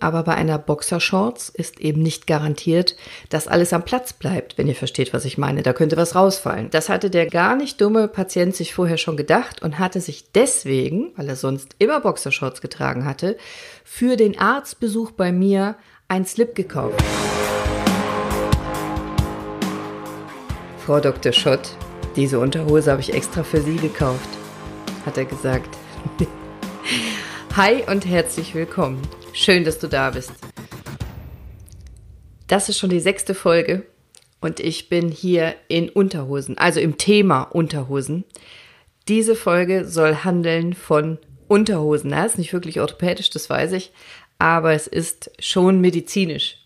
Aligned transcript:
Aber 0.00 0.22
bei 0.22 0.34
einer 0.34 0.58
Boxershorts 0.58 1.48
ist 1.48 1.80
eben 1.80 2.02
nicht 2.02 2.28
garantiert, 2.28 2.94
dass 3.30 3.48
alles 3.48 3.72
am 3.72 3.84
Platz 3.84 4.12
bleibt, 4.12 4.56
wenn 4.56 4.68
ihr 4.68 4.76
versteht, 4.76 5.12
was 5.12 5.24
ich 5.24 5.38
meine. 5.38 5.62
Da 5.62 5.72
könnte 5.72 5.96
was 5.96 6.14
rausfallen. 6.14 6.70
Das 6.70 6.88
hatte 6.88 7.10
der 7.10 7.26
gar 7.26 7.56
nicht 7.56 7.80
dumme 7.80 8.06
Patient 8.06 8.54
sich 8.54 8.74
vorher 8.74 8.96
schon 8.96 9.16
gedacht 9.16 9.60
und 9.60 9.80
hatte 9.80 10.00
sich 10.00 10.30
deswegen, 10.30 11.10
weil 11.16 11.28
er 11.28 11.34
sonst 11.34 11.74
immer 11.80 12.00
Boxershorts 12.00 12.60
getragen 12.60 13.04
hatte, 13.04 13.36
für 13.82 14.16
den 14.16 14.38
Arztbesuch 14.38 15.10
bei 15.10 15.32
mir 15.32 15.74
ein 16.06 16.24
Slip 16.24 16.54
gekauft. 16.54 17.02
Frau 20.86 21.00
Dr. 21.00 21.32
Schott, 21.32 21.76
diese 22.14 22.38
Unterhose 22.38 22.92
habe 22.92 23.00
ich 23.00 23.12
extra 23.12 23.42
für 23.42 23.60
Sie 23.60 23.76
gekauft, 23.76 24.28
hat 25.04 25.18
er 25.18 25.24
gesagt. 25.24 25.76
Hi 27.56 27.82
und 27.90 28.06
herzlich 28.06 28.54
willkommen. 28.54 29.02
Schön, 29.32 29.64
dass 29.64 29.78
du 29.78 29.86
da 29.86 30.10
bist. 30.10 30.32
Das 32.46 32.68
ist 32.68 32.78
schon 32.78 32.90
die 32.90 33.00
sechste 33.00 33.34
Folge 33.34 33.84
und 34.40 34.60
ich 34.60 34.88
bin 34.88 35.10
hier 35.10 35.54
in 35.68 35.90
Unterhosen, 35.90 36.56
also 36.58 36.80
im 36.80 36.96
Thema 36.98 37.42
Unterhosen. 37.42 38.24
Diese 39.06 39.34
Folge 39.34 39.84
soll 39.84 40.16
handeln 40.16 40.74
von 40.74 41.18
Unterhosen. 41.46 42.10
Das 42.10 42.32
ist 42.32 42.38
nicht 42.38 42.52
wirklich 42.52 42.80
orthopädisch, 42.80 43.30
das 43.30 43.48
weiß 43.50 43.72
ich, 43.72 43.92
aber 44.38 44.72
es 44.72 44.86
ist 44.86 45.30
schon 45.38 45.80
medizinisch. 45.80 46.56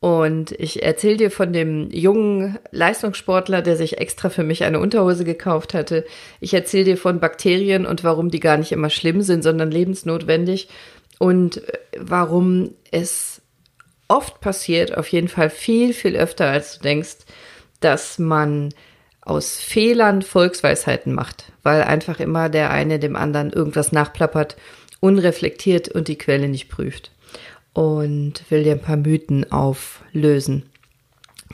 Und 0.00 0.52
ich 0.52 0.82
erzähle 0.82 1.16
dir 1.16 1.30
von 1.30 1.54
dem 1.54 1.90
jungen 1.90 2.58
Leistungssportler, 2.72 3.62
der 3.62 3.76
sich 3.76 3.96
extra 3.96 4.28
für 4.28 4.42
mich 4.42 4.62
eine 4.62 4.78
Unterhose 4.78 5.24
gekauft 5.24 5.72
hatte. 5.72 6.04
Ich 6.40 6.52
erzähle 6.52 6.84
dir 6.84 6.96
von 6.98 7.20
Bakterien 7.20 7.86
und 7.86 8.04
warum 8.04 8.30
die 8.30 8.40
gar 8.40 8.58
nicht 8.58 8.72
immer 8.72 8.90
schlimm 8.90 9.22
sind, 9.22 9.42
sondern 9.42 9.70
lebensnotwendig 9.70 10.68
und 11.18 11.62
warum 11.96 12.74
es 12.90 13.42
oft 14.08 14.40
passiert, 14.40 14.96
auf 14.96 15.08
jeden 15.08 15.28
Fall 15.28 15.50
viel, 15.50 15.92
viel 15.92 16.16
öfter, 16.16 16.48
als 16.48 16.78
du 16.78 16.82
denkst, 16.82 17.18
dass 17.80 18.18
man 18.18 18.70
aus 19.20 19.56
Fehlern 19.58 20.22
Volksweisheiten 20.22 21.12
macht, 21.12 21.52
weil 21.62 21.82
einfach 21.82 22.20
immer 22.20 22.48
der 22.48 22.70
eine 22.70 22.98
dem 22.98 23.16
anderen 23.16 23.52
irgendwas 23.52 23.92
nachplappert, 23.92 24.56
unreflektiert 25.00 25.88
und 25.88 26.08
die 26.08 26.18
Quelle 26.18 26.48
nicht 26.48 26.68
prüft. 26.68 27.10
Und 27.72 28.44
will 28.50 28.62
dir 28.62 28.72
ein 28.72 28.80
paar 28.80 28.96
Mythen 28.96 29.50
auflösen. 29.50 30.70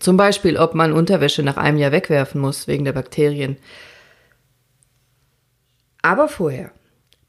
Zum 0.00 0.16
Beispiel, 0.16 0.56
ob 0.56 0.74
man 0.74 0.92
Unterwäsche 0.92 1.42
nach 1.42 1.56
einem 1.56 1.78
Jahr 1.78 1.92
wegwerfen 1.92 2.40
muss 2.40 2.66
wegen 2.66 2.84
der 2.84 2.92
Bakterien. 2.92 3.56
Aber 6.02 6.28
vorher, 6.28 6.72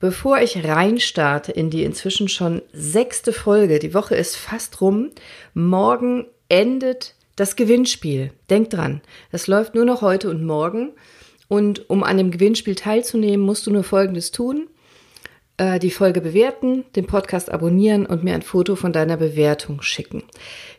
Bevor 0.02 0.42
ich 0.42 0.66
reinstarte 0.66 1.52
in 1.52 1.70
die 1.70 1.84
inzwischen 1.84 2.28
schon 2.28 2.64
sechste 2.74 3.32
Folge, 3.32 3.78
die 3.78 3.94
Woche 3.94 4.16
ist 4.16 4.36
fast 4.36 4.82
rum, 4.82 5.12
morgen 5.54 6.26
endet 6.50 7.14
das 7.36 7.56
Gewinnspiel. 7.56 8.32
Denk 8.50 8.72
dran, 8.72 9.02
das 9.32 9.46
läuft 9.46 9.76
nur 9.76 9.86
noch 9.86 10.02
heute 10.02 10.32
und 10.32 10.44
morgen. 10.44 10.94
Und 11.48 11.88
um 11.88 12.04
an 12.04 12.18
dem 12.18 12.32
Gewinnspiel 12.32 12.74
teilzunehmen, 12.74 13.46
musst 13.46 13.68
du 13.68 13.72
nur 13.72 13.84
Folgendes 13.84 14.32
tun 14.32 14.68
äh, 15.62 15.78
die 15.78 15.92
Folge 15.92 16.22
bewerten, 16.22 16.86
den 16.96 17.06
Podcast 17.06 17.52
abonnieren 17.52 18.08
und 18.08 18.24
mir 18.24 18.34
ein 18.34 18.42
Foto 18.42 18.76
von 18.76 18.92
deiner 18.92 19.16
Bewertung 19.16 19.84
schicken. 19.84 20.24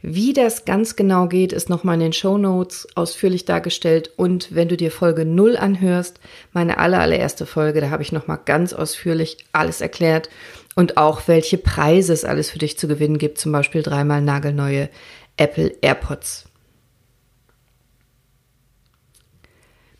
Wie 0.02 0.32
das 0.32 0.64
ganz 0.64 0.96
genau 0.96 1.28
geht, 1.28 1.52
ist 1.52 1.70
nochmal 1.70 1.94
in 1.94 2.00
den 2.00 2.12
Show 2.12 2.36
Notes 2.36 2.88
ausführlich 2.96 3.44
dargestellt. 3.44 4.10
Und 4.16 4.52
wenn 4.56 4.66
du 4.66 4.76
dir 4.76 4.90
Folge 4.90 5.24
0 5.24 5.56
anhörst, 5.56 6.18
meine 6.52 6.78
aller, 6.78 6.98
allererste 6.98 7.46
Folge, 7.46 7.80
da 7.80 7.90
habe 7.90 8.02
ich 8.02 8.10
nochmal 8.10 8.40
ganz 8.44 8.72
ausführlich 8.72 9.36
alles 9.52 9.80
erklärt 9.80 10.28
und 10.74 10.96
auch 10.96 11.28
welche 11.28 11.58
Preise 11.58 12.12
es 12.12 12.24
alles 12.24 12.50
für 12.50 12.58
dich 12.58 12.76
zu 12.76 12.88
gewinnen 12.88 13.18
gibt, 13.18 13.38
zum 13.38 13.52
Beispiel 13.52 13.84
dreimal 13.84 14.20
nagelneue 14.20 14.88
Apple 15.36 15.76
AirPods. 15.80 16.51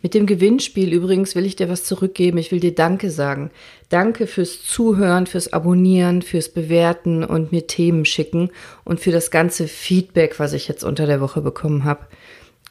Mit 0.03 0.15
dem 0.15 0.27
Gewinnspiel 0.27 0.93
übrigens 0.93 1.37
will 1.37 1.47
ich 1.47 1.55
dir 1.55 1.69
was 1.69 1.85
zurückgeben. 1.85 2.37
Ich 2.39 2.51
will 2.51 2.59
dir 2.59 2.75
Danke 2.75 3.11
sagen. 3.11 3.53
Danke 3.89 4.27
fürs 4.27 4.65
Zuhören, 4.65 5.29
fürs 5.29 5.53
Abonnieren, 5.53 6.23
fürs 6.23 6.49
Bewerten 6.49 7.23
und 7.23 7.53
mir 7.53 7.69
Themen 7.69 8.05
schicken 8.05 8.51
und 8.83 8.99
für 8.99 9.13
das 9.13 9.31
ganze 9.31 9.69
Feedback, 9.69 10.41
was 10.41 10.55
ich 10.55 10.67
jetzt 10.67 10.83
unter 10.83 11.07
der 11.07 11.21
Woche 11.21 11.41
bekommen 11.41 11.85
habe. 11.85 12.07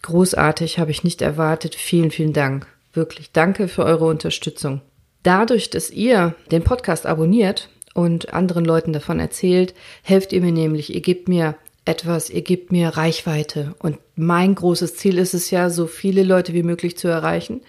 Großartig, 0.02 0.78
habe 0.78 0.92
ich 0.92 1.06
nicht 1.06 1.22
erwartet. 1.22 1.76
Vielen, 1.76 2.12
vielen 2.12 2.34
Dank. 2.34 2.68
Wirklich 2.94 3.32
danke 3.32 3.70
für 3.70 3.86
eure 3.86 4.06
Unterstützung. 4.06 4.82
Dadurch, 5.24 5.70
dass 5.70 5.90
ihr 5.90 6.36
den 6.52 6.64
Podcast 6.64 7.06
abonniert 7.06 7.70
und 7.94 8.34
anderen 8.34 8.66
Leuten 8.66 8.92
davon 8.92 9.20
erzählt, 9.20 9.74
helft 10.02 10.34
ihr 10.34 10.42
mir 10.42 10.52
nämlich. 10.52 10.94
Ihr 10.94 11.02
gebt 11.02 11.30
mir 11.30 11.56
etwas, 11.92 12.30
ihr 12.30 12.42
gebt 12.42 12.72
mir 12.72 12.88
Reichweite. 12.90 13.76
Und 13.80 13.98
mein 14.16 14.56
großes 14.56 14.96
Ziel 14.96 15.18
ist 15.18 15.34
es 15.34 15.52
ja, 15.52 15.70
so 15.70 15.88
viele 15.88 16.24
Leute 16.24 16.54
wie 16.54 16.64
möglich 16.64 16.98
zu 16.98 17.10
erreichen, 17.10 17.62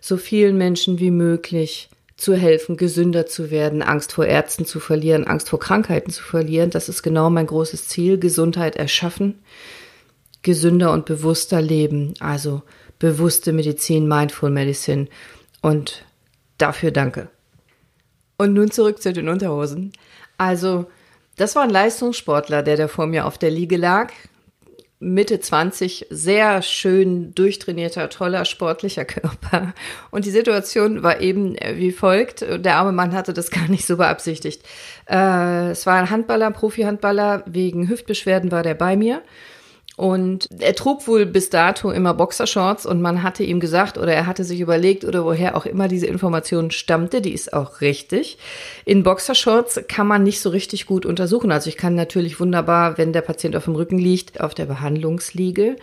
so 0.00 0.18
vielen 0.18 0.58
Menschen 0.58 0.98
wie 0.98 1.10
möglich 1.10 1.88
zu 2.16 2.34
helfen, 2.34 2.76
gesünder 2.76 3.26
zu 3.26 3.50
werden, 3.50 3.82
Angst 3.82 4.12
vor 4.12 4.26
Ärzten 4.26 4.66
zu 4.66 4.80
verlieren, 4.80 5.26
Angst 5.26 5.48
vor 5.48 5.58
Krankheiten 5.58 6.10
zu 6.10 6.22
verlieren. 6.22 6.70
Das 6.70 6.90
ist 6.90 7.02
genau 7.02 7.30
mein 7.30 7.46
großes 7.46 7.88
Ziel, 7.88 8.18
Gesundheit 8.18 8.76
erschaffen, 8.76 9.40
gesünder 10.42 10.92
und 10.92 11.06
bewusster 11.06 11.62
leben, 11.62 12.12
also 12.20 12.62
bewusste 12.98 13.52
Medizin, 13.52 14.06
Mindful 14.06 14.50
Medicine. 14.50 15.08
Und 15.62 16.04
dafür 16.58 16.90
danke. 16.90 17.28
Und 18.36 18.52
nun 18.52 18.70
zurück 18.70 19.00
zu 19.00 19.12
den 19.12 19.28
Unterhosen. 19.28 19.92
Also, 20.36 20.86
das 21.36 21.56
war 21.56 21.62
ein 21.62 21.70
Leistungssportler, 21.70 22.62
der 22.62 22.76
da 22.76 22.88
vor 22.88 23.06
mir 23.06 23.26
auf 23.26 23.38
der 23.38 23.50
Liege 23.50 23.76
lag. 23.76 24.12
Mitte 25.00 25.38
20, 25.38 26.06
sehr 26.08 26.62
schön 26.62 27.34
durchtrainierter, 27.34 28.08
toller, 28.08 28.44
sportlicher 28.44 29.04
Körper. 29.04 29.74
Und 30.10 30.24
die 30.24 30.30
Situation 30.30 31.02
war 31.02 31.20
eben 31.20 31.56
wie 31.74 31.92
folgt. 31.92 32.40
Der 32.42 32.76
arme 32.76 32.92
Mann 32.92 33.12
hatte 33.12 33.32
das 33.32 33.50
gar 33.52 33.68
nicht 33.68 33.86
so 33.86 33.96
beabsichtigt. 33.96 34.62
Äh, 35.08 35.70
es 35.70 35.84
war 35.86 35.96
ein 35.96 36.10
Handballer, 36.10 36.50
Profi-Handballer. 36.50 37.42
Wegen 37.46 37.88
Hüftbeschwerden 37.88 38.50
war 38.50 38.62
der 38.62 38.74
bei 38.74 38.96
mir. 38.96 39.22
Und 39.96 40.48
er 40.58 40.74
trug 40.74 41.06
wohl 41.06 41.24
bis 41.24 41.50
dato 41.50 41.92
immer 41.92 42.14
Boxershorts 42.14 42.84
und 42.84 43.00
man 43.00 43.22
hatte 43.22 43.44
ihm 43.44 43.60
gesagt 43.60 43.96
oder 43.96 44.12
er 44.12 44.26
hatte 44.26 44.42
sich 44.42 44.58
überlegt 44.58 45.04
oder 45.04 45.24
woher 45.24 45.56
auch 45.56 45.66
immer 45.66 45.86
diese 45.86 46.06
Information 46.06 46.72
stammte, 46.72 47.20
die 47.20 47.32
ist 47.32 47.52
auch 47.52 47.80
richtig. 47.80 48.38
In 48.84 49.04
Boxershorts 49.04 49.82
kann 49.86 50.08
man 50.08 50.24
nicht 50.24 50.40
so 50.40 50.50
richtig 50.50 50.86
gut 50.86 51.06
untersuchen. 51.06 51.52
Also 51.52 51.68
ich 51.68 51.76
kann 51.76 51.94
natürlich 51.94 52.40
wunderbar, 52.40 52.98
wenn 52.98 53.12
der 53.12 53.20
Patient 53.20 53.54
auf 53.54 53.64
dem 53.64 53.76
Rücken 53.76 53.98
liegt, 53.98 54.40
auf 54.40 54.54
der 54.54 54.66
Behandlungsliege 54.66 55.76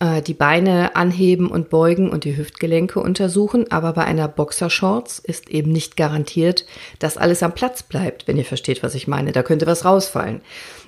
äh, 0.00 0.22
die 0.22 0.34
Beine 0.34 0.96
anheben 0.96 1.48
und 1.50 1.70
beugen 1.70 2.10
und 2.10 2.24
die 2.24 2.36
Hüftgelenke 2.36 3.00
untersuchen. 3.00 3.70
Aber 3.70 3.92
bei 3.92 4.04
einer 4.04 4.28
Boxershorts 4.28 5.18
ist 5.18 5.48
eben 5.50 5.70
nicht 5.70 5.96
garantiert, 5.96 6.66
dass 6.98 7.16
alles 7.16 7.42
am 7.42 7.52
Platz 7.52 7.82
bleibt, 7.82 8.26
wenn 8.26 8.36
ihr 8.36 8.44
versteht, 8.44 8.82
was 8.82 8.94
ich 8.94 9.06
meine. 9.06 9.32
Da 9.32 9.42
könnte 9.42 9.66
was 9.66 9.84
rausfallen. 9.84 10.40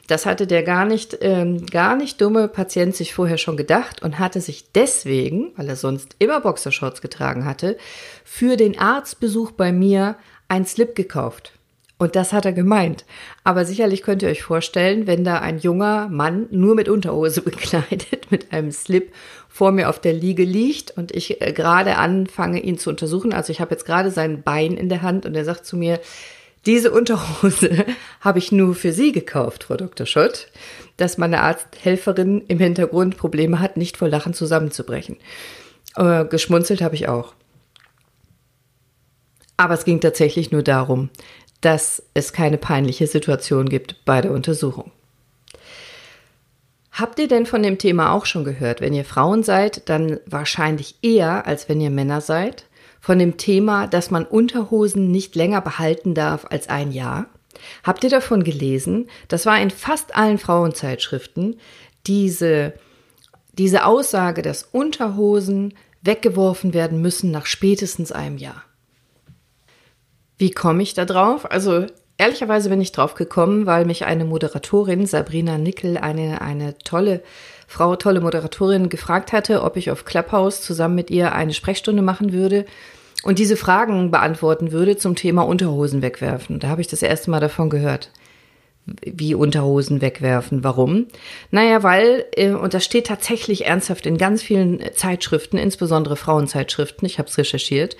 Das 0.09 0.27
hatte 0.27 0.47
der 0.47 0.63
gar 0.63 0.85
nicht, 0.85 1.19
ähm, 1.21 1.65
gar 1.67 1.97
nicht 1.97 2.21
dumme 2.21 2.49
Patient 2.49 2.95
sich 2.95 3.15
vorher 3.15 3.39
schon 3.39 3.57
gedacht 3.57 4.03
und 4.03 4.19
hatte 4.19 4.41
sich 4.41 4.73
deswegen, 4.73 5.53
weil 5.57 5.69
er 5.69 5.77
sonst 5.77 6.17
immer 6.19 6.41
Boxershorts 6.41 7.01
getragen 7.01 7.45
hatte, 7.45 7.77
für 8.25 8.57
den 8.57 8.79
Arztbesuch 8.79 9.53
bei 9.53 9.73
mir 9.73 10.17
ein 10.49 10.67
Slip 10.67 10.95
gekauft. 10.95 11.53
Und 12.03 12.17
das 12.17 12.33
hat 12.33 12.45
er 12.45 12.53
gemeint. 12.53 13.05
Aber 13.45 13.65
sicherlich 13.65 14.03
könnt 14.03 14.25
ihr 14.25 14.29
euch 14.29 14.43
vorstellen, 14.43 15.07
wenn 15.07 15.23
da 15.23 15.39
ein 15.39 15.61
junger 15.61 16.09
Mann 16.09 16.49
nur 16.51 16.75
mit 16.75 16.89
Unterhose 16.89 17.43
bekleidet, 17.43 18.29
mit 18.31 18.53
einem 18.53 18.73
Slip 18.73 19.12
vor 19.49 19.71
mir 19.71 19.89
auf 19.89 20.01
der 20.01 20.12
Liege 20.12 20.43
liegt 20.43 20.91
und 20.91 21.15
ich 21.15 21.41
äh, 21.41 21.53
gerade 21.53 21.99
anfange, 21.99 22.59
ihn 22.59 22.77
zu 22.77 22.91
untersuchen. 22.91 23.33
Also 23.33 23.53
ich 23.53 23.61
habe 23.61 23.71
jetzt 23.71 23.85
gerade 23.85 24.11
sein 24.11 24.43
Bein 24.43 24.73
in 24.73 24.89
der 24.89 25.03
Hand 25.03 25.27
und 25.27 25.37
er 25.37 25.45
sagt 25.45 25.65
zu 25.65 25.77
mir, 25.77 26.01
diese 26.67 26.93
Unterhose 26.93 27.87
habe 28.21 28.39
ich 28.39 28.53
nur 28.53 28.75
für 28.75 28.93
Sie 28.93 29.12
gekauft, 29.12 29.65
Frau 29.65 29.77
Dr. 29.77 30.06
Schott, 30.06 30.49
dass 30.97 31.19
meine 31.19 31.43
Arzthelferin 31.43 32.43
im 32.47 32.59
Hintergrund 32.59 33.17
Probleme 33.17 33.61
hat, 33.61 33.76
nicht 33.76 33.97
vor 33.97 34.09
Lachen 34.09 34.35
zusammenzubrechen. 34.35 35.17
Äh, 35.97 36.25
geschmunzelt 36.26 36.82
habe 36.82 36.94
ich 36.94 37.09
auch. 37.09 37.35
Aber 39.56 39.75
es 39.75 39.85
ging 39.85 40.00
tatsächlich 40.00 40.50
nur 40.50 40.62
darum, 40.62 41.11
dass 41.61 42.03
es 42.14 42.32
keine 42.32 42.59
peinliche 42.59 43.06
Situation 43.06 43.69
gibt 43.69 44.05
bei 44.05 44.20
der 44.20 44.32
Untersuchung. 44.32 44.91
Habt 46.91 47.19
ihr 47.19 47.29
denn 47.29 47.47
von 47.47 47.62
dem 47.62 47.79
Thema 47.79 48.12
auch 48.12 48.26
schon 48.26 48.44
gehört? 48.44 48.81
Wenn 48.81 48.93
ihr 48.93 49.05
Frauen 49.05 49.43
seid, 49.43 49.88
dann 49.88 50.20
wahrscheinlich 50.26 50.97
eher, 51.03 51.47
als 51.47 51.69
wenn 51.69 51.81
ihr 51.81 51.91
Männer 51.91 52.20
seid 52.20 52.67
von 53.02 53.19
dem 53.19 53.37
Thema, 53.37 53.88
dass 53.88 54.12
man 54.12 54.25
Unterhosen 54.25 55.10
nicht 55.10 55.34
länger 55.34 55.60
behalten 55.60 56.14
darf 56.14 56.46
als 56.49 56.69
ein 56.69 56.93
Jahr. 56.93 57.26
Habt 57.82 58.04
ihr 58.04 58.10
davon 58.10 58.44
gelesen? 58.44 59.10
Das 59.26 59.44
war 59.44 59.60
in 59.60 59.70
fast 59.70 60.14
allen 60.14 60.38
Frauenzeitschriften 60.38 61.56
diese, 62.06 62.75
diese 63.58 63.84
Aussage, 63.87 64.40
dass 64.40 64.62
Unterhosen 64.62 65.75
weggeworfen 66.02 66.75
werden 66.75 67.02
müssen 67.02 67.32
nach 67.32 67.46
spätestens 67.46 68.12
einem 68.12 68.38
Jahr. 68.38 68.62
Wie 70.38 70.52
komme 70.52 70.84
ich 70.84 70.94
da 70.94 71.04
drauf? 71.04 71.50
Also 71.50 71.87
Ehrlicherweise 72.23 72.69
bin 72.69 72.81
ich 72.81 72.93
drauf 72.93 73.15
gekommen, 73.15 73.67
weil 73.67 73.85
mich 73.85 74.05
eine 74.05 74.25
Moderatorin, 74.25 75.07
Sabrina 75.07 75.59
Nickel, 75.59 75.97
eine, 75.97 76.41
eine 76.41 76.79
tolle 76.79 77.21
Frau, 77.67 77.97
tolle 77.97 78.21
Moderatorin, 78.21 78.89
gefragt 78.89 79.33
hatte, 79.33 79.65
ob 79.65 79.77
ich 79.77 79.91
auf 79.91 80.05
Clubhouse 80.05 80.63
zusammen 80.63 80.95
mit 80.95 81.11
ihr 81.11 81.35
eine 81.35 81.53
Sprechstunde 81.53 82.01
machen 82.01 82.33
würde 82.33 82.65
und 83.25 83.41
diese 83.41 83.57
Fragen 83.57 84.13
beantworten 84.13 84.71
würde 84.71 84.97
zum 84.97 85.17
Thema 85.17 85.43
Unterhosen 85.43 86.01
wegwerfen. 86.01 86.61
Da 86.61 86.69
habe 86.69 86.81
ich 86.81 86.87
das 86.87 87.03
erste 87.03 87.29
Mal 87.29 87.41
davon 87.41 87.71
gehört. 87.71 88.13
Wie 89.05 89.35
Unterhosen 89.35 90.01
wegwerfen. 90.01 90.63
Warum? 90.63 91.09
Naja, 91.51 91.83
weil, 91.83 92.27
äh, 92.37 92.51
und 92.51 92.73
das 92.73 92.85
steht 92.85 93.09
tatsächlich 93.09 93.67
ernsthaft 93.67 94.07
in 94.07 94.17
ganz 94.17 94.45
vielen 94.45 94.81
Zeitschriften, 94.95 95.59
insbesondere 95.59 96.15
Frauenzeitschriften, 96.15 97.05
ich 97.05 97.19
habe 97.19 97.29
es 97.29 97.37
recherchiert, 97.37 97.97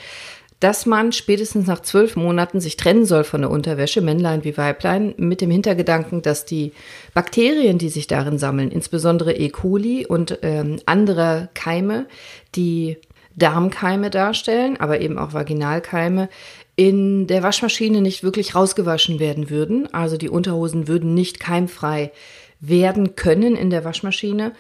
dass 0.62 0.87
man 0.87 1.11
spätestens 1.11 1.67
nach 1.67 1.81
zwölf 1.81 2.14
Monaten 2.14 2.61
sich 2.61 2.76
trennen 2.76 3.05
soll 3.05 3.25
von 3.25 3.41
der 3.41 3.50
Unterwäsche, 3.50 4.00
Männlein 4.00 4.44
wie 4.44 4.56
Weiblein, 4.56 5.12
mit 5.17 5.41
dem 5.41 5.50
Hintergedanken, 5.50 6.23
dass 6.23 6.44
die 6.44 6.73
Bakterien, 7.14 7.79
die 7.79 7.88
sich 7.88 8.06
darin 8.06 8.38
sammeln, 8.38 8.70
insbesondere 8.70 9.32
E. 9.32 9.49
coli 9.49 10.06
und 10.06 10.38
ähm, 10.43 10.79
andere 10.87 11.49
Keime, 11.55 12.06
die 12.55 12.97
Darmkeime 13.35 14.09
darstellen, 14.09 14.79
aber 14.79 15.00
eben 15.00 15.19
auch 15.19 15.32
Vaginalkeime, 15.32 16.29
in 16.76 17.26
der 17.26 17.43
Waschmaschine 17.43 18.00
nicht 18.00 18.23
wirklich 18.23 18.55
rausgewaschen 18.55 19.19
werden 19.19 19.50
würden. 19.50 19.93
Also 19.93 20.17
die 20.17 20.29
Unterhosen 20.29 20.87
würden 20.87 21.12
nicht 21.12 21.41
keimfrei 21.41 22.12
werden 22.61 23.17
können 23.17 23.56
in 23.56 23.70
der 23.70 23.85
Waschmaschine. 23.85 24.53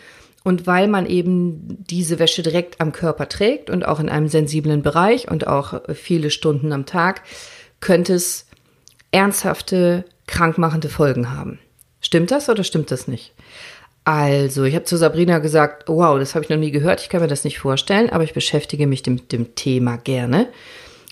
Und 0.44 0.66
weil 0.66 0.88
man 0.88 1.06
eben 1.06 1.84
diese 1.88 2.18
Wäsche 2.18 2.42
direkt 2.42 2.80
am 2.80 2.92
Körper 2.92 3.28
trägt 3.28 3.70
und 3.70 3.86
auch 3.86 4.00
in 4.00 4.08
einem 4.08 4.28
sensiblen 4.28 4.82
Bereich 4.82 5.30
und 5.30 5.46
auch 5.46 5.80
viele 5.94 6.30
Stunden 6.30 6.72
am 6.72 6.84
Tag, 6.86 7.22
könnte 7.80 8.14
es 8.14 8.46
ernsthafte, 9.12 10.04
krankmachende 10.26 10.88
Folgen 10.88 11.30
haben. 11.30 11.58
Stimmt 12.00 12.30
das 12.30 12.48
oder 12.48 12.64
stimmt 12.64 12.90
das 12.90 13.06
nicht? 13.06 13.32
Also, 14.04 14.64
ich 14.64 14.74
habe 14.74 14.84
zu 14.84 14.96
Sabrina 14.96 15.38
gesagt, 15.38 15.84
wow, 15.88 16.18
das 16.18 16.34
habe 16.34 16.44
ich 16.44 16.50
noch 16.50 16.56
nie 16.56 16.72
gehört, 16.72 17.00
ich 17.00 17.08
kann 17.08 17.20
mir 17.20 17.28
das 17.28 17.44
nicht 17.44 17.60
vorstellen, 17.60 18.10
aber 18.10 18.24
ich 18.24 18.34
beschäftige 18.34 18.88
mich 18.88 19.06
mit 19.06 19.30
dem 19.30 19.54
Thema 19.54 19.96
gerne, 19.96 20.48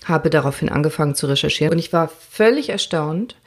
habe 0.03 0.29
daraufhin 0.29 0.67
angefangen 0.67 1.15
zu 1.15 1.27
recherchieren 1.27 1.73
und 1.73 1.79
ich 1.79 1.93
war 1.93 2.09
völlig 2.09 2.67
erstaunt, 2.67 3.37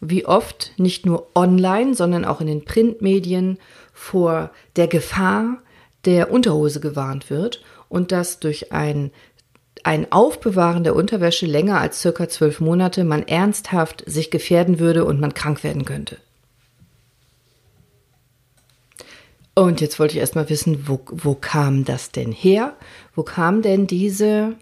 wie 0.00 0.26
oft 0.26 0.72
nicht 0.76 1.06
nur 1.06 1.28
online, 1.36 1.94
sondern 1.94 2.24
auch 2.24 2.40
in 2.40 2.48
den 2.48 2.64
Printmedien 2.64 3.58
vor 4.00 4.50
der 4.76 4.88
Gefahr 4.88 5.58
der 6.06 6.32
Unterhose 6.32 6.80
gewarnt 6.80 7.28
wird 7.28 7.62
und 7.90 8.12
dass 8.12 8.40
durch 8.40 8.72
ein, 8.72 9.10
ein 9.84 10.10
Aufbewahren 10.10 10.84
der 10.84 10.96
Unterwäsche 10.96 11.44
länger 11.44 11.78
als 11.78 12.00
circa 12.00 12.26
zwölf 12.26 12.60
Monate 12.60 13.04
man 13.04 13.28
ernsthaft 13.28 14.02
sich 14.06 14.30
gefährden 14.30 14.78
würde 14.78 15.04
und 15.04 15.20
man 15.20 15.34
krank 15.34 15.62
werden 15.62 15.84
könnte. 15.84 16.16
Und 19.54 19.82
jetzt 19.82 20.00
wollte 20.00 20.14
ich 20.14 20.20
erstmal 20.20 20.48
wissen, 20.48 20.88
wo, 20.88 21.00
wo 21.10 21.34
kam 21.34 21.84
das 21.84 22.10
denn 22.10 22.32
her? 22.32 22.72
Wo 23.14 23.22
kam 23.22 23.60
denn 23.60 23.86
diese, 23.86 24.54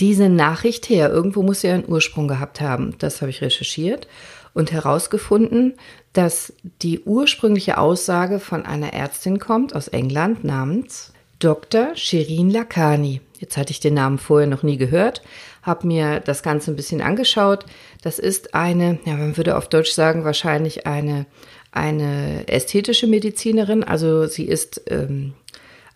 diese 0.00 0.30
Nachricht 0.30 0.88
her? 0.88 1.10
Irgendwo 1.10 1.42
muss 1.42 1.60
sie 1.60 1.68
einen 1.68 1.86
Ursprung 1.86 2.26
gehabt 2.26 2.62
haben. 2.62 2.96
Das 2.98 3.20
habe 3.20 3.28
ich 3.28 3.42
recherchiert 3.42 4.08
und 4.54 4.72
herausgefunden, 4.72 5.74
dass 6.14 6.52
die 6.80 7.00
ursprüngliche 7.00 7.76
Aussage 7.76 8.38
von 8.38 8.64
einer 8.64 8.94
Ärztin 8.94 9.38
kommt 9.38 9.74
aus 9.74 9.88
England 9.88 10.44
namens 10.44 11.12
Dr. 11.40 11.94
Shirin 11.94 12.50
Lakani. 12.50 13.20
Jetzt 13.38 13.56
hatte 13.56 13.72
ich 13.72 13.80
den 13.80 13.94
Namen 13.94 14.18
vorher 14.18 14.46
noch 14.46 14.62
nie 14.62 14.78
gehört, 14.78 15.22
habe 15.62 15.86
mir 15.86 16.20
das 16.20 16.42
Ganze 16.42 16.70
ein 16.70 16.76
bisschen 16.76 17.02
angeschaut. 17.02 17.66
Das 18.02 18.18
ist 18.18 18.54
eine, 18.54 18.98
ja, 19.04 19.16
man 19.16 19.36
würde 19.36 19.56
auf 19.56 19.68
Deutsch 19.68 19.90
sagen, 19.90 20.24
wahrscheinlich 20.24 20.86
eine, 20.86 21.26
eine 21.72 22.46
ästhetische 22.46 23.08
Medizinerin. 23.08 23.82
Also 23.82 24.26
sie 24.26 24.44
ist 24.44 24.82
ähm, 24.88 25.34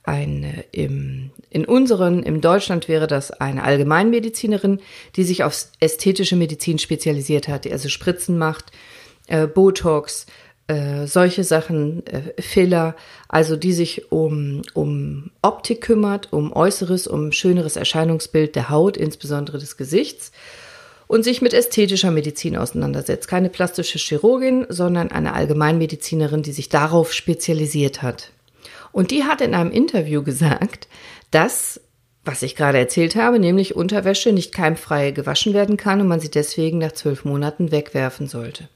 eine 0.03 0.65
im, 0.73 1.31
in 1.49 1.65
unseren, 1.65 2.25
im 2.25 2.41
Deutschland 2.41 2.89
wäre 2.89 3.07
das 3.07 3.31
eine 3.31 3.63
Allgemeinmedizinerin, 3.63 4.81
die 5.17 5.25
sich 5.25 5.45
auf 5.45 5.67
ästhetische 5.79 6.35
Medizin 6.35 6.79
spezialisiert 6.79 7.47
hat, 7.47 7.65
die 7.65 7.73
also 7.73 7.89
Spritzen 7.89 8.37
macht, 8.37 8.73
äh, 9.29 9.47
Botox, 9.47 10.27
äh, 10.67 11.07
solche 11.07 11.45
Sachen, 11.45 12.07
äh, 12.07 12.41
Filler, 12.43 12.95
also 13.29 13.57
die 13.57 13.73
sich 13.73 14.13
um, 14.13 14.63
um 14.75 15.31
Optik 15.41 15.81
kümmert, 15.81 16.33
um 16.33 16.53
Äußeres, 16.53 17.07
um 17.07 17.33
schöneres 17.33 17.77
Erscheinungsbild 17.77 18.55
der 18.55 18.69
Haut, 18.69 18.97
insbesondere 18.97 19.59
des 19.59 19.77
Gesichts 19.77 20.31
und 21.07 21.25
sich 21.25 21.43
mit 21.43 21.55
ästhetischer 21.55 22.11
Medizin 22.11 22.57
auseinandersetzt. 22.57 23.29
Keine 23.29 23.49
plastische 23.49 23.99
Chirurgin, 23.99 24.67
sondern 24.69 25.11
eine 25.11 25.33
Allgemeinmedizinerin, 25.33 26.43
die 26.43 26.53
sich 26.53 26.69
darauf 26.69 27.13
spezialisiert 27.13 28.03
hat. 28.03 28.31
Und 28.93 29.11
die 29.11 29.25
hat 29.25 29.41
in 29.41 29.55
einem 29.55 29.71
Interview 29.71 30.23
gesagt, 30.23 30.87
dass, 31.31 31.81
was 32.25 32.43
ich 32.43 32.57
gerade 32.57 32.79
erzählt 32.79 33.17
habe, 33.17 33.39
nämlich 33.39 33.75
Unterwäsche 33.75 34.33
nicht 34.33 34.53
keimfrei 34.53 35.11
gewaschen 35.11 35.55
werden 35.55 35.77
kann 35.77 36.01
und 36.01 36.09
man 36.09 36.21
sie 36.21 36.31
deswegen 36.31 36.79
nach 36.79 36.93
zwölf 36.93 37.25
Monaten 37.25 37.73
wegwerfen 37.73 38.27
sollte. 38.27 38.69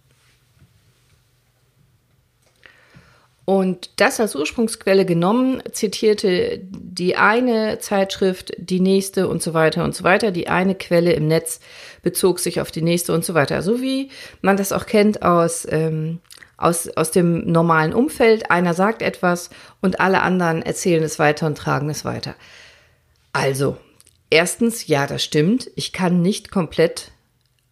Und 3.44 3.90
das 3.96 4.20
als 4.20 4.36
Ursprungsquelle 4.36 5.04
genommen, 5.04 5.62
zitierte 5.72 6.60
die 6.62 7.16
eine 7.16 7.80
Zeitschrift, 7.80 8.52
die 8.56 8.78
nächste 8.78 9.28
und 9.28 9.42
so 9.42 9.52
weiter 9.52 9.82
und 9.82 9.96
so 9.96 10.04
weiter. 10.04 10.30
Die 10.30 10.48
eine 10.48 10.76
Quelle 10.76 11.12
im 11.12 11.26
Netz 11.26 11.58
bezog 12.02 12.38
sich 12.38 12.60
auf 12.60 12.70
die 12.70 12.82
nächste 12.82 13.12
und 13.12 13.24
so 13.24 13.34
weiter. 13.34 13.62
So 13.62 13.82
wie 13.82 14.10
man 14.42 14.56
das 14.56 14.72
auch 14.72 14.86
kennt 14.86 15.22
aus 15.22 15.66
ähm, 15.68 16.20
aus, 16.62 16.88
aus 16.88 17.10
dem 17.10 17.50
normalen 17.50 17.92
Umfeld. 17.92 18.50
Einer 18.50 18.74
sagt 18.74 19.02
etwas 19.02 19.50
und 19.80 20.00
alle 20.00 20.22
anderen 20.22 20.62
erzählen 20.62 21.02
es 21.02 21.18
weiter 21.18 21.46
und 21.46 21.58
tragen 21.58 21.90
es 21.90 22.04
weiter. 22.04 22.34
Also, 23.32 23.76
erstens, 24.30 24.86
ja, 24.86 25.06
das 25.06 25.24
stimmt. 25.24 25.70
Ich 25.74 25.92
kann 25.92 26.22
nicht 26.22 26.50
komplett 26.50 27.10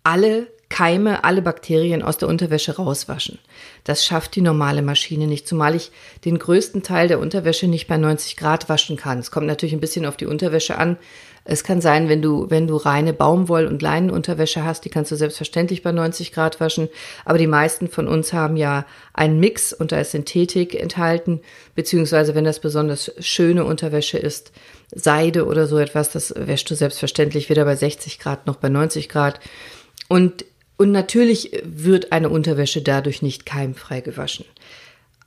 alle 0.02 0.49
Keime, 0.81 1.25
alle 1.25 1.43
Bakterien 1.43 2.00
aus 2.00 2.17
der 2.17 2.29
Unterwäsche 2.29 2.77
rauswaschen. 2.77 3.38
Das 3.85 4.06
schafft 4.06 4.35
die 4.35 4.41
normale 4.41 4.81
Maschine 4.81 5.27
nicht, 5.27 5.47
zumal 5.47 5.75
ich 5.75 5.93
den 6.25 6.38
größten 6.38 6.82
Teil 6.82 7.06
der 7.06 7.19
Unterwäsche 7.19 7.67
nicht 7.67 7.87
bei 7.87 7.99
90 7.99 8.38
Grad 8.38 8.71
waschen 8.71 8.97
kann. 8.97 9.19
Es 9.19 9.31
kommt 9.31 9.47
natürlich 9.47 9.75
ein 9.75 9.81
bisschen 9.81 10.06
auf 10.06 10.17
die 10.17 10.25
Unterwäsche 10.25 10.79
an, 10.79 10.97
es 11.44 11.65
kann 11.65 11.82
sein, 11.82 12.09
wenn 12.09 12.23
du, 12.23 12.49
wenn 12.49 12.67
du 12.67 12.77
reine 12.77 13.12
Baumwoll- 13.12 13.67
und 13.67 13.82
Leinenunterwäsche 13.82 14.65
hast, 14.65 14.85
die 14.87 14.88
kannst 14.88 15.11
du 15.11 15.17
selbstverständlich 15.17 15.82
bei 15.82 15.93
90 15.93 16.32
Grad 16.32 16.61
waschen. 16.61 16.88
Aber 17.25 17.37
die 17.37 17.47
meisten 17.47 17.88
von 17.88 18.09
uns 18.09 18.32
haben 18.32 18.56
ja 18.56 18.87
einen 19.12 19.38
Mix 19.38 19.75
und 19.75 19.93
da 19.93 20.00
ist 20.00 20.12
Synthetik 20.12 20.75
enthalten, 20.75 21.41
beziehungsweise 21.75 22.34
wenn 22.34 22.44
das 22.44 22.60
besonders 22.60 23.13
schöne 23.19 23.65
Unterwäsche 23.65 24.17
ist, 24.17 24.53
Seide 24.94 25.46
oder 25.46 25.67
so 25.67 25.79
etwas, 25.79 26.10
das 26.10 26.34
wäschst 26.37 26.70
du 26.70 26.75
selbstverständlich 26.75 27.51
weder 27.51 27.65
bei 27.65 27.77
60 27.77 28.19
Grad 28.19 28.46
noch 28.46 28.56
bei 28.56 28.70
90 28.70 29.08
Grad. 29.08 29.41
Und, 30.08 30.44
und 30.81 30.93
natürlich 30.93 31.51
wird 31.63 32.10
eine 32.10 32.31
Unterwäsche 32.31 32.81
dadurch 32.81 33.20
nicht 33.20 33.44
keimfrei 33.44 34.01
gewaschen. 34.01 34.46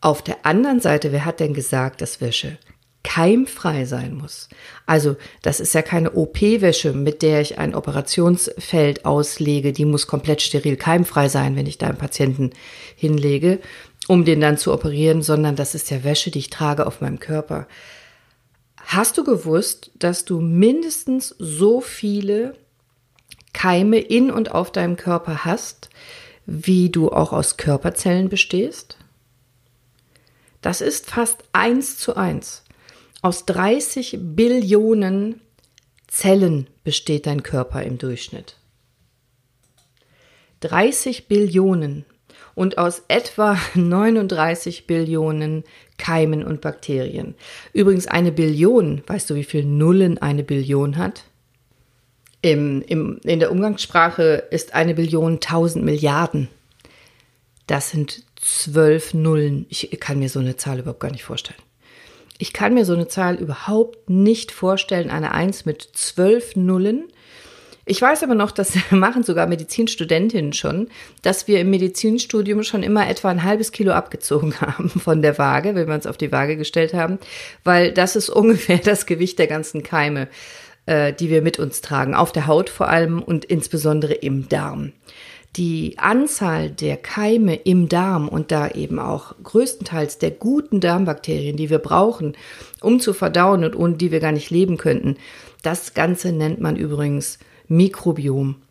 Auf 0.02 0.24
der 0.24 0.48
anderen 0.48 0.80
Seite, 0.80 1.12
wer 1.12 1.26
hat 1.26 1.40
denn 1.40 1.54
gesagt, 1.54 2.02
dass 2.02 2.22
Wäsche 2.22 2.58
keimfrei 3.04 3.86
sein 3.86 4.16
muss. 4.16 4.50
Also 4.88 5.16
das 5.44 5.60
ist 5.60 5.76
ja 5.76 5.84
keine 5.84 6.14
OP-Wäsche, 6.14 6.94
mit 6.94 7.22
der 7.22 7.40
ich 7.42 7.60
ein 7.60 7.76
Operationsfeld 7.76 9.06
auslege. 9.06 9.74
Die 9.74 9.86
muss 9.86 10.08
komplett 10.08 10.42
steril 10.42 10.76
keimfrei 10.76 11.30
sein, 11.30 11.56
wenn 11.56 11.68
ich 11.68 11.78
da 11.78 11.86
einen 11.86 12.00
Patienten 12.00 12.50
hinlege, 12.96 13.60
um 14.08 14.26
den 14.26 14.42
dann 14.42 14.58
zu 14.58 14.74
operieren, 14.74 15.22
sondern 15.22 15.56
das 15.56 15.76
ist 15.76 15.92
ja 15.92 16.04
Wäsche, 16.04 16.32
die 16.32 16.40
ich 16.40 16.50
trage 16.50 16.88
auf 16.88 17.00
meinem 17.00 17.20
Körper. 17.20 17.68
Hast 18.78 19.20
du 19.20 19.24
gewusst, 19.24 19.92
dass 20.00 20.26
du 20.26 20.40
mindestens 20.42 21.36
so 21.38 21.80
viele 21.80 22.56
Keime 23.54 24.00
in 24.00 24.32
und 24.32 24.52
auf 24.52 24.72
deinem 24.72 24.98
Körper 24.98 25.46
hast, 25.46 25.90
wie 26.46 26.90
du 26.90 27.12
auch 27.12 27.32
aus 27.32 27.58
Körperzellen 27.58 28.30
bestehst? 28.30 28.98
Das 30.62 30.82
ist 30.82 31.10
fast 31.10 31.44
eins 31.54 31.98
zu 31.98 32.16
eins. 32.16 32.64
Aus 33.22 33.46
30 33.46 34.18
Billionen 34.20 35.40
Zellen 36.08 36.68
besteht 36.84 37.26
dein 37.26 37.44
Körper 37.44 37.84
im 37.84 37.98
Durchschnitt. 37.98 38.58
30 40.60 41.28
Billionen 41.28 42.06
und 42.56 42.78
aus 42.78 43.04
etwa 43.08 43.58
39 43.74 44.88
Billionen 44.88 45.64
Keimen 45.98 46.44
und 46.44 46.62
Bakterien. 46.62 47.36
Übrigens 47.74 48.08
eine 48.08 48.32
Billion, 48.32 49.04
weißt 49.08 49.30
du, 49.30 49.36
wie 49.36 49.44
viele 49.44 49.68
Nullen 49.68 50.18
eine 50.18 50.44
Billion 50.44 50.98
hat? 50.98 51.24
Im, 52.44 52.82
im, 52.82 53.22
in 53.24 53.40
der 53.40 53.54
Umgangssprache 53.54 54.44
ist 54.52 54.74
eine 54.74 54.96
Billion 54.96 55.36
1000 55.36 55.84
Milliarden. 55.84 56.50
Das 57.68 57.90
sind 57.90 58.24
zwölf 58.36 59.14
Nullen. 59.14 59.66
Ich 59.70 59.90
kann 60.02 60.20
mir 60.20 60.28
so 60.28 60.40
eine 60.40 60.58
Zahl 60.58 60.80
überhaupt 60.80 61.00
gar 61.00 61.12
nicht 61.12 61.24
vorstellen. 61.24 61.62
Ich 62.40 62.52
kann 62.52 62.74
mir 62.74 62.84
so 62.84 62.92
eine 62.92 63.08
Zahl 63.08 63.36
überhaupt 63.36 64.10
nicht 64.10 64.52
vorstellen, 64.52 65.10
eine 65.10 65.32
Eins 65.32 65.64
mit 65.64 65.88
zwölf 65.94 66.58
Nullen. 66.58 67.06
Ich 67.86 68.02
weiß 68.02 68.24
aber 68.24 68.36
noch, 68.36 68.52
das 68.52 68.74
machen 68.92 69.24
sogar 69.24 69.48
Medizinstudentinnen 69.48 70.52
schon, 70.52 70.90
dass 71.22 71.48
wir 71.48 71.62
im 71.62 71.70
Medizinstudium 71.70 72.64
schon 72.64 72.84
immer 72.84 73.08
etwa 73.10 73.30
ein 73.30 73.44
halbes 73.44 73.72
Kilo 73.72 73.94
abgezogen 73.94 74.54
haben 74.60 74.90
von 74.90 75.22
der 75.22 75.38
Waage, 75.38 75.76
wenn 75.76 75.88
wir 75.88 75.96
uns 75.96 76.08
auf 76.08 76.18
die 76.18 76.34
Waage 76.34 76.58
gestellt 76.58 76.94
haben, 76.94 77.20
weil 77.64 77.94
das 77.94 78.18
ist 78.18 78.30
ungefähr 78.30 78.80
das 78.80 79.06
Gewicht 79.06 79.40
der 79.40 79.48
ganzen 79.48 79.82
Keime, 79.82 80.28
äh, 80.86 81.14
die 81.14 81.30
wir 81.30 81.42
mit 81.42 81.60
uns 81.60 81.82
tragen, 81.82 82.16
auf 82.16 82.32
der 82.32 82.48
Haut 82.48 82.70
vor 82.70 82.90
allem 82.90 83.22
und 83.22 83.46
insbesondere 83.46 84.14
im 84.14 84.50
Darm. 84.50 84.94
Die 85.56 86.00
Anzahl 86.00 86.72
der 86.72 86.98
Keime 86.98 87.56
im 87.56 87.88
Darm 87.88 88.28
und 88.28 88.52
da 88.52 88.70
eben 88.70 88.98
auch 88.98 89.36
größtenteils 89.44 90.18
der 90.18 90.32
guten 90.32 90.80
Darmbakterien, 90.80 91.58
die 91.58 91.70
wir 91.70 91.78
brauchen, 91.78 92.36
um 92.82 93.00
zu 93.00 93.14
verdauen 93.14 93.64
und 93.64 93.76
ohne 93.76 93.96
die 93.96 94.12
wir 94.12 94.20
gar 94.20 94.32
nicht 94.32 94.50
leben 94.50 94.78
könnten, 94.78 95.18
das 95.62 95.94
Ganze 95.94 96.32
nennt 96.32 96.60
man 96.60 96.76
übrigens 96.76 97.38
Mikrobiom. 97.68 98.63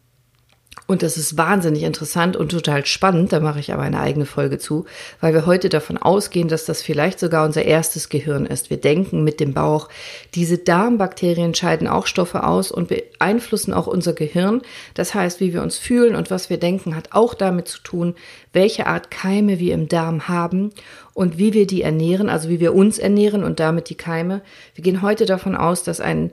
Und 0.89 1.03
das 1.03 1.17
ist 1.17 1.37
wahnsinnig 1.37 1.85
interessant 1.85 2.37
und 2.37 2.51
total 2.51 2.85
spannend, 2.87 3.33
da 3.33 3.39
mache 3.39 3.61
ich 3.61 3.73
aber 3.73 3.83
eine 3.83 4.01
eigene 4.01 4.27
Folge 4.27 4.59
zu, 4.59 4.85
weil 5.21 5.33
wir 5.33 5.47
heute 5.47 5.69
davon 5.69 5.97
ausgehen, 5.97 6.49
dass 6.49 6.65
das 6.65 6.83
vielleicht 6.83 7.21
sogar 7.21 7.45
unser 7.45 7.65
erstes 7.65 8.09
Gehirn 8.09 8.47
ist. 8.47 8.69
Wir 8.69 8.79
denken 8.79 9.23
mit 9.23 9.39
dem 9.39 9.55
Bauch. 9.55 9.89
Diese 10.35 10.59
Darmbakterien 10.59 11.55
scheiden 11.55 11.87
auch 11.87 12.07
Stoffe 12.07 12.45
aus 12.45 12.73
und 12.73 12.89
beeinflussen 12.89 13.73
auch 13.73 13.87
unser 13.87 14.13
Gehirn. 14.13 14.61
Das 14.95 15.15
heißt, 15.15 15.39
wie 15.41 15.55
wir 15.55 15.63
uns 15.63 15.79
fühlen 15.79 16.17
und 16.17 16.33
was 16.33 16.51
wir 16.51 16.59
denken, 16.59 16.97
hat 16.97 17.11
auch 17.13 17.35
damit 17.35 17.69
zu 17.69 17.81
tun, 17.81 18.15
welche 18.53 18.87
Art 18.87 19.11
Keime 19.11 19.61
wir 19.61 19.75
im 19.75 19.89
Darm 19.89 20.27
haben 20.27 20.73
und 21.15 21.39
wie 21.39 21.55
wir 21.55 21.67
die 21.69 21.83
ernähren, 21.83 22.29
also 22.29 22.49
wie 22.49 22.61
wir 22.61 22.75
uns 22.75 22.99
ernähren 22.99 23.45
und 23.45 23.61
damit 23.61 23.89
die 23.89 23.95
Keime. 23.95 24.43
Wir 24.75 24.83
gehen 24.83 25.01
heute 25.01 25.27
davon 25.27 25.55
aus, 25.55 25.85
dass 25.85 26.01
ein 26.01 26.33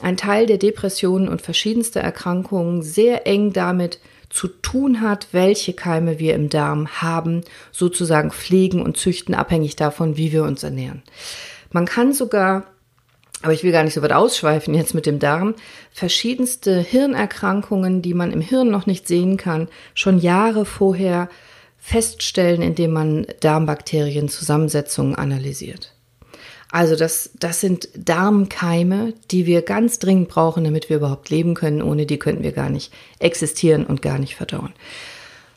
ein 0.00 0.16
Teil 0.16 0.46
der 0.46 0.58
Depressionen 0.58 1.28
und 1.28 1.42
verschiedenste 1.42 2.00
Erkrankungen 2.00 2.82
sehr 2.82 3.26
eng 3.26 3.52
damit 3.52 3.98
zu 4.30 4.48
tun 4.48 5.00
hat, 5.00 5.28
welche 5.32 5.72
Keime 5.72 6.18
wir 6.18 6.34
im 6.34 6.50
Darm 6.50 7.00
haben, 7.00 7.42
sozusagen 7.72 8.30
pflegen 8.30 8.82
und 8.82 8.96
züchten, 8.96 9.34
abhängig 9.34 9.76
davon, 9.76 10.16
wie 10.16 10.32
wir 10.32 10.44
uns 10.44 10.62
ernähren. 10.62 11.02
Man 11.70 11.86
kann 11.86 12.12
sogar, 12.12 12.64
aber 13.42 13.52
ich 13.52 13.64
will 13.64 13.72
gar 13.72 13.84
nicht 13.84 13.94
so 13.94 14.02
weit 14.02 14.12
ausschweifen 14.12 14.74
jetzt 14.74 14.94
mit 14.94 15.06
dem 15.06 15.18
Darm, 15.18 15.54
verschiedenste 15.90 16.78
Hirnerkrankungen, 16.78 18.02
die 18.02 18.14
man 18.14 18.30
im 18.30 18.40
Hirn 18.40 18.70
noch 18.70 18.86
nicht 18.86 19.08
sehen 19.08 19.36
kann, 19.36 19.68
schon 19.94 20.18
Jahre 20.18 20.64
vorher 20.64 21.28
feststellen, 21.78 22.60
indem 22.60 22.92
man 22.92 23.26
Darmbakterienzusammensetzungen 23.40 25.14
analysiert. 25.14 25.94
Also 26.70 26.96
das, 26.96 27.30
das 27.38 27.60
sind 27.60 27.88
Darmkeime, 27.96 29.14
die 29.30 29.46
wir 29.46 29.62
ganz 29.62 29.98
dringend 29.98 30.28
brauchen, 30.28 30.64
damit 30.64 30.90
wir 30.90 30.98
überhaupt 30.98 31.30
leben 31.30 31.54
können. 31.54 31.80
Ohne 31.82 32.04
die 32.04 32.18
könnten 32.18 32.42
wir 32.42 32.52
gar 32.52 32.68
nicht 32.68 32.92
existieren 33.18 33.86
und 33.86 34.02
gar 34.02 34.18
nicht 34.18 34.36
verdauen. 34.36 34.72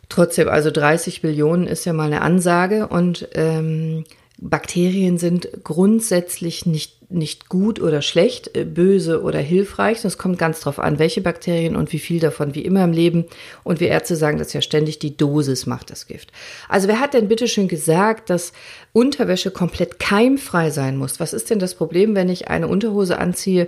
Trotzdem, 0.08 0.48
also 0.48 0.72
30 0.72 1.22
Billionen 1.22 1.68
ist 1.68 1.86
ja 1.86 1.94
mal 1.94 2.06
eine 2.06 2.22
Ansage 2.22 2.88
und 2.88 3.28
ähm, 3.34 4.06
Bakterien 4.38 5.18
sind 5.18 5.50
grundsätzlich 5.64 6.66
nicht, 6.66 6.98
nicht 7.14 7.50
gut 7.50 7.82
oder 7.82 8.02
schlecht, 8.02 8.56
äh, 8.56 8.64
böse 8.64 9.22
oder 9.22 9.40
hilfreich. 9.40 10.02
Das 10.02 10.18
kommt 10.18 10.38
ganz 10.38 10.62
drauf 10.62 10.80
an, 10.80 11.00
welche 11.00 11.22
Bakterien 11.22 11.76
und 11.76 11.92
wie 11.92 12.00
viel 12.00 12.20
davon, 12.20 12.56
wie 12.56 12.66
immer 12.66 12.84
im 12.84 12.92
Leben. 12.92 13.26
Und 13.64 13.80
wir 13.80 13.90
Ärzte 13.90 14.16
sagen 14.16 14.38
das 14.38 14.54
ja 14.54 14.62
ständig, 14.62 15.00
die 15.00 15.18
Dosis 15.18 15.66
macht 15.66 15.92
das 15.92 16.08
Gift. 16.08 16.32
Also 16.70 16.88
wer 16.88 17.00
hat 17.00 17.14
denn 17.14 17.28
bitte 17.28 17.48
schön 17.48 17.68
gesagt, 17.68 18.30
dass 18.30 18.54
Unterwäsche 18.94 19.52
komplett 19.52 20.00
keimfrei 20.00 20.70
sein 20.72 20.98
muss? 20.98 21.20
Was 21.20 21.34
ist 21.34 21.50
denn 21.50 21.60
das 21.60 21.76
Problem, 21.76 22.16
wenn 22.16 22.30
ich 22.30 22.48
eine 22.48 22.68
Unterhose 22.68 23.18
anziehe, 23.18 23.68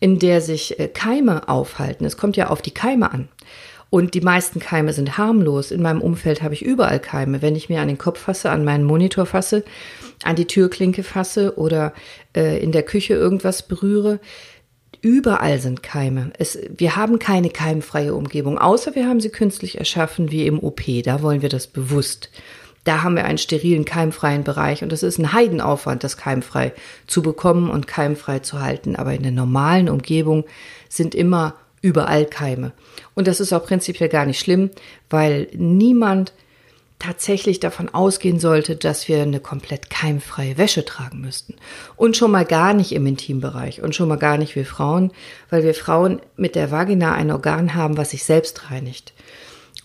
in 0.00 0.18
der 0.18 0.40
sich 0.40 0.78
äh, 0.78 0.88
Keime 0.88 1.48
aufhalten? 1.48 2.04
Es 2.04 2.16
kommt 2.16 2.36
ja 2.36 2.48
auf 2.48 2.62
die 2.62 2.74
Keime 2.74 3.12
an. 3.12 3.28
Und 3.90 4.14
die 4.14 4.20
meisten 4.20 4.60
Keime 4.60 4.92
sind 4.92 5.16
harmlos. 5.16 5.70
In 5.70 5.80
meinem 5.80 6.02
Umfeld 6.02 6.42
habe 6.42 6.54
ich 6.54 6.62
überall 6.62 7.00
Keime. 7.00 7.40
Wenn 7.40 7.56
ich 7.56 7.68
mir 7.68 7.80
an 7.80 7.88
den 7.88 7.98
Kopf 7.98 8.20
fasse, 8.20 8.50
an 8.50 8.64
meinen 8.64 8.84
Monitor 8.84 9.24
fasse, 9.24 9.64
an 10.24 10.36
die 10.36 10.46
Türklinke 10.46 11.02
fasse 11.02 11.56
oder 11.56 11.94
äh, 12.36 12.62
in 12.62 12.72
der 12.72 12.82
Küche 12.82 13.14
irgendwas 13.14 13.66
berühre, 13.66 14.20
überall 15.00 15.58
sind 15.58 15.82
Keime. 15.82 16.32
Es, 16.38 16.58
wir 16.76 16.96
haben 16.96 17.18
keine 17.18 17.48
keimfreie 17.48 18.14
Umgebung, 18.14 18.58
außer 18.58 18.94
wir 18.94 19.06
haben 19.06 19.20
sie 19.20 19.30
künstlich 19.30 19.78
erschaffen, 19.78 20.30
wie 20.30 20.46
im 20.46 20.62
OP. 20.62 20.82
Da 21.04 21.22
wollen 21.22 21.40
wir 21.40 21.48
das 21.48 21.66
bewusst. 21.66 22.30
Da 22.84 23.02
haben 23.02 23.16
wir 23.16 23.24
einen 23.24 23.38
sterilen, 23.38 23.84
keimfreien 23.84 24.44
Bereich 24.44 24.82
und 24.82 24.92
es 24.92 25.02
ist 25.02 25.18
ein 25.18 25.32
Heidenaufwand, 25.32 26.04
das 26.04 26.16
keimfrei 26.16 26.72
zu 27.06 27.22
bekommen 27.22 27.70
und 27.70 27.86
keimfrei 27.86 28.38
zu 28.38 28.60
halten. 28.60 28.96
Aber 28.96 29.14
in 29.14 29.22
der 29.22 29.32
normalen 29.32 29.88
Umgebung 29.88 30.44
sind 30.88 31.14
immer 31.14 31.54
überall 31.80 32.26
Keime. 32.26 32.72
Und 33.14 33.26
das 33.26 33.40
ist 33.40 33.52
auch 33.52 33.64
prinzipiell 33.64 34.08
gar 34.08 34.26
nicht 34.26 34.40
schlimm, 34.40 34.70
weil 35.10 35.48
niemand 35.52 36.32
tatsächlich 36.98 37.60
davon 37.60 37.88
ausgehen 37.88 38.40
sollte, 38.40 38.74
dass 38.74 39.06
wir 39.08 39.22
eine 39.22 39.40
komplett 39.40 39.88
keimfreie 39.88 40.58
Wäsche 40.58 40.84
tragen 40.84 41.20
müssten. 41.20 41.54
Und 41.96 42.16
schon 42.16 42.32
mal 42.32 42.44
gar 42.44 42.74
nicht 42.74 42.92
im 42.92 43.06
Intimbereich 43.06 43.82
und 43.82 43.94
schon 43.94 44.08
mal 44.08 44.18
gar 44.18 44.36
nicht 44.36 44.56
wir 44.56 44.66
Frauen, 44.66 45.12
weil 45.50 45.62
wir 45.62 45.74
Frauen 45.74 46.20
mit 46.36 46.56
der 46.56 46.70
Vagina 46.70 47.14
ein 47.14 47.30
Organ 47.30 47.74
haben, 47.74 47.96
was 47.96 48.10
sich 48.10 48.24
selbst 48.24 48.70
reinigt. 48.70 49.12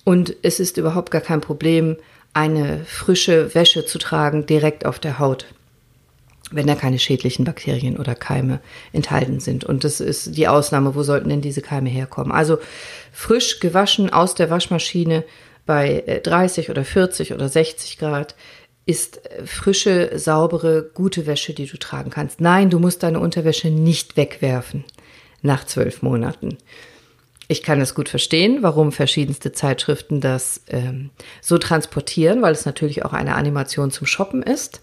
Und 0.04 0.36
es 0.42 0.60
ist 0.60 0.78
überhaupt 0.78 1.12
gar 1.12 1.22
kein 1.22 1.42
Problem, 1.42 1.98
eine 2.34 2.84
frische 2.86 3.54
Wäsche 3.54 3.86
zu 3.86 4.00
tragen 4.00 4.48
direkt 4.48 4.86
auf 4.86 5.00
der 5.00 5.20
Haut 5.20 5.46
wenn 6.54 6.68
da 6.68 6.76
keine 6.76 7.00
schädlichen 7.00 7.46
Bakterien 7.46 7.98
oder 7.98 8.16
Keime 8.16 8.60
enthalten 8.92 9.40
sind. 9.40 9.64
Und 9.64 9.84
das 9.84 10.00
ist 10.00 10.38
die 10.38 10.48
Ausnahme. 10.48 10.96
Wo 10.96 11.04
sollten 11.04 11.30
denn 11.30 11.42
diese 11.42 11.62
Keime 11.62 11.90
herkommen? 11.90 12.32
Also 12.32 12.58
frisch 13.12 13.60
gewaschen 13.60 14.12
aus 14.12 14.36
der 14.36 14.50
Waschmaschine 14.50 15.24
bei 15.66 16.22
30 16.24 16.68
äh, 16.68 16.72
oder 16.72 16.86
40 16.86 17.34
oder 17.34 17.50
60 17.50 17.98
Grad 17.98 18.36
ist 18.86 19.26
äh, 19.26 19.46
frische, 19.46 20.18
saubere, 20.18 20.90
gute 20.94 21.26
Wäsche, 21.26 21.54
die 21.54 21.68
du 21.68 21.78
tragen 21.78 22.10
kannst. 22.10 22.42
Nein, 22.42 22.70
du 22.70 22.80
musst 22.80 23.04
deine 23.04 23.20
Unterwäsche 23.20 23.70
nicht 23.70 24.18
wegwerfen 24.18 24.84
nach 25.42 25.66
zwölf 25.66 26.02
Monaten. 26.02 26.58
Ich 27.50 27.62
kann 27.62 27.82
es 27.82 27.94
gut 27.94 28.08
verstehen, 28.10 28.60
warum 28.62 28.92
verschiedenste 28.92 29.52
Zeitschriften 29.52 30.22
das 30.22 30.62
ähm, 30.70 31.10
so 31.42 31.58
transportieren, 31.58 32.42
weil 32.42 32.54
es 32.54 32.66
natürlich 32.66 33.04
auch 33.04 33.14
eine 33.14 33.36
Animation 33.36 33.92
zum 33.92 34.08
Shoppen 34.08 34.42
ist. 34.42 34.80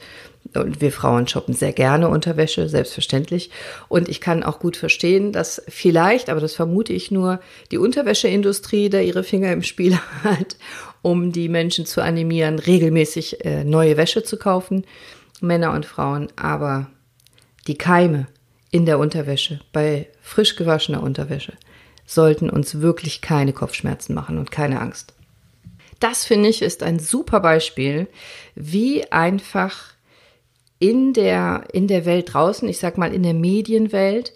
Und 0.54 0.80
wir 0.80 0.90
Frauen 0.90 1.28
shoppen 1.28 1.54
sehr 1.54 1.72
gerne 1.72 2.08
Unterwäsche, 2.08 2.68
selbstverständlich. 2.68 3.50
Und 3.88 4.08
ich 4.08 4.20
kann 4.20 4.42
auch 4.42 4.58
gut 4.58 4.76
verstehen, 4.76 5.32
dass 5.32 5.62
vielleicht, 5.68 6.28
aber 6.28 6.40
das 6.40 6.54
vermute 6.54 6.92
ich 6.92 7.10
nur, 7.10 7.40
die 7.70 7.78
Unterwäscheindustrie 7.78 8.88
da 8.88 9.00
ihre 9.00 9.22
Finger 9.22 9.52
im 9.52 9.62
Spiel 9.62 9.96
hat, 10.24 10.56
um 11.02 11.30
die 11.30 11.48
Menschen 11.48 11.86
zu 11.86 12.02
animieren, 12.02 12.58
regelmäßig 12.58 13.44
äh, 13.44 13.64
neue 13.64 13.96
Wäsche 13.96 14.22
zu 14.22 14.38
kaufen, 14.38 14.84
Männer 15.40 15.72
und 15.72 15.86
Frauen. 15.86 16.28
Aber 16.36 16.90
die 17.66 17.78
Keime 17.78 18.26
in 18.70 18.86
der 18.86 18.98
Unterwäsche, 18.98 19.60
bei 19.72 20.08
frisch 20.20 20.56
gewaschener 20.56 21.02
Unterwäsche, 21.02 21.52
sollten 22.06 22.50
uns 22.50 22.80
wirklich 22.80 23.20
keine 23.20 23.52
Kopfschmerzen 23.52 24.14
machen 24.14 24.38
und 24.38 24.50
keine 24.50 24.80
Angst. 24.80 25.14
Das 26.00 26.24
finde 26.24 26.48
ich 26.48 26.62
ist 26.62 26.82
ein 26.82 26.98
super 26.98 27.40
Beispiel, 27.40 28.08
wie 28.54 29.12
einfach 29.12 29.92
in 30.80 31.12
der, 31.12 31.64
in 31.72 31.86
der 31.86 32.04
Welt 32.06 32.32
draußen, 32.32 32.68
ich 32.68 32.78
sag 32.78 32.98
mal 32.98 33.14
in 33.14 33.22
der 33.22 33.34
Medienwelt, 33.34 34.32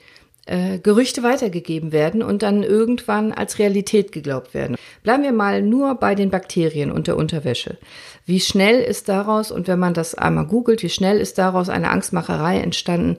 äh, 0.46 0.78
Gerüchte 0.78 1.22
weitergegeben 1.22 1.90
werden 1.90 2.22
und 2.22 2.42
dann 2.42 2.62
irgendwann 2.62 3.32
als 3.32 3.58
Realität 3.58 4.12
geglaubt 4.12 4.52
werden. 4.52 4.76
Bleiben 5.02 5.22
wir 5.22 5.32
mal 5.32 5.62
nur 5.62 5.94
bei 5.94 6.14
den 6.14 6.30
Bakterien 6.30 6.92
und 6.92 7.06
der 7.06 7.16
Unterwäsche. 7.16 7.78
Wie 8.26 8.40
schnell 8.40 8.80
ist 8.80 9.08
daraus, 9.08 9.50
und 9.50 9.68
wenn 9.68 9.78
man 9.78 9.94
das 9.94 10.14
einmal 10.14 10.46
googelt, 10.46 10.82
wie 10.82 10.90
schnell 10.90 11.18
ist 11.18 11.38
daraus 11.38 11.70
eine 11.70 11.90
Angstmacherei 11.90 12.60
entstanden, 12.60 13.16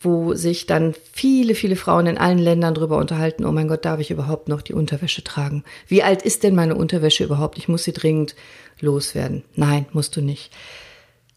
wo 0.00 0.32
sich 0.32 0.64
dann 0.64 0.94
viele, 1.12 1.54
viele 1.54 1.76
Frauen 1.76 2.06
in 2.06 2.18
allen 2.18 2.38
Ländern 2.38 2.74
darüber 2.74 2.96
unterhalten, 2.96 3.44
oh 3.44 3.52
mein 3.52 3.68
Gott, 3.68 3.84
darf 3.84 4.00
ich 4.00 4.10
überhaupt 4.10 4.48
noch 4.48 4.62
die 4.62 4.72
Unterwäsche 4.72 5.22
tragen? 5.22 5.64
Wie 5.88 6.02
alt 6.02 6.22
ist 6.22 6.42
denn 6.42 6.54
meine 6.54 6.74
Unterwäsche 6.74 7.22
überhaupt? 7.24 7.58
Ich 7.58 7.68
muss 7.68 7.84
sie 7.84 7.92
dringend 7.92 8.34
loswerden. 8.80 9.44
Nein, 9.54 9.84
musst 9.92 10.16
du 10.16 10.22
nicht. 10.22 10.50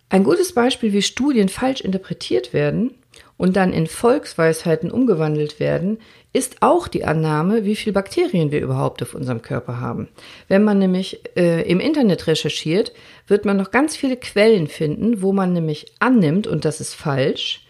Ein 0.10 0.24
gutes 0.24 0.54
Beispiel, 0.54 0.94
wie 0.94 1.02
Studien 1.02 1.50
falsch 1.50 1.82
interpretiert 1.82 2.54
werden 2.54 2.94
und 3.38 3.56
dann 3.56 3.74
in 3.74 3.88
Volksweisheiten 3.88 4.92
umgewandelt 4.92 5.60
werden, 5.60 6.00
ist 6.32 6.58
auch 6.62 6.88
die 6.88 7.06
Annahme, 7.06 7.66
wie 7.66 7.76
viel 7.76 7.94
Bakterien 7.94 8.52
wir 8.52 8.62
überhaupt 8.62 9.02
auf 9.02 9.16
unserem 9.16 9.42
Körper 9.42 9.80
haben. 9.80 10.10
Wenn 10.48 10.64
man 10.64 10.80
nämlich 10.80 11.22
äh, 11.36 11.62
im 11.70 11.80
Internet 11.80 12.28
recherchiert, 12.28 12.92
wird 13.28 13.46
man 13.46 13.58
noch 13.58 13.72
ganz 13.72 13.96
viele 13.96 14.18
Quellen 14.18 14.68
finden, 14.68 15.22
wo 15.22 15.34
man 15.34 15.54
nämlich 15.54 15.94
annimmt, 16.00 16.46
und 16.46 16.66
das 16.66 16.82
ist 16.82 16.94
falsch, 16.94 17.66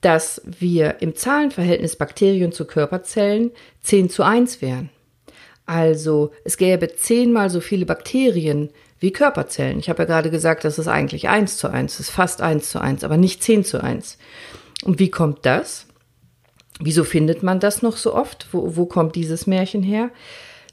dass 0.00 0.42
wir 0.44 0.96
im 1.00 1.14
Zahlenverhältnis 1.14 1.96
Bakterien 1.96 2.52
zu 2.52 2.64
Körperzellen 2.66 3.50
10 3.82 4.10
zu 4.10 4.22
1 4.22 4.62
wären. 4.62 4.90
Also 5.66 6.32
es 6.44 6.56
gäbe 6.56 6.88
zehnmal 6.94 7.50
so 7.50 7.60
viele 7.60 7.84
Bakterien 7.84 8.70
wie 9.00 9.12
Körperzellen. 9.12 9.78
Ich 9.78 9.88
habe 9.88 10.02
ja 10.02 10.06
gerade 10.06 10.30
gesagt, 10.30 10.64
das 10.64 10.78
ist 10.78 10.88
eigentlich 10.88 11.28
eins 11.28 11.56
zu 11.56 11.68
eins, 11.68 12.00
ist 12.00 12.10
fast 12.10 12.40
eins 12.40 12.70
zu 12.70 12.80
eins, 12.80 13.04
aber 13.04 13.16
nicht 13.16 13.42
zehn 13.42 13.64
zu 13.64 13.82
eins. 13.82 14.18
Und 14.84 14.98
wie 14.98 15.10
kommt 15.10 15.46
das? 15.46 15.86
Wieso 16.80 17.04
findet 17.04 17.42
man 17.42 17.60
das 17.60 17.82
noch 17.82 17.96
so 17.96 18.14
oft? 18.14 18.46
Wo, 18.52 18.76
wo 18.76 18.86
kommt 18.86 19.16
dieses 19.16 19.46
Märchen 19.46 19.82
her? 19.82 20.10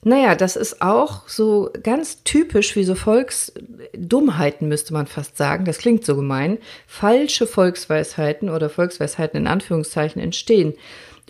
Naja, 0.03 0.35
das 0.35 0.55
ist 0.55 0.83
auch 0.83 1.27
so 1.27 1.71
ganz 1.81 2.23
typisch 2.23 2.75
wie 2.75 2.83
so 2.83 2.93
Volksdummheiten, 2.93 4.67
müsste 4.67 4.93
man 4.93 5.07
fast 5.07 5.35
sagen. 5.35 5.65
Das 5.65 5.79
klingt 5.79 6.05
so 6.05 6.15
gemein. 6.15 6.59
Falsche 6.85 7.47
Volksweisheiten 7.47 8.49
oder 8.49 8.69
Volksweisheiten 8.69 9.37
in 9.39 9.47
Anführungszeichen 9.47 10.21
entstehen. 10.21 10.75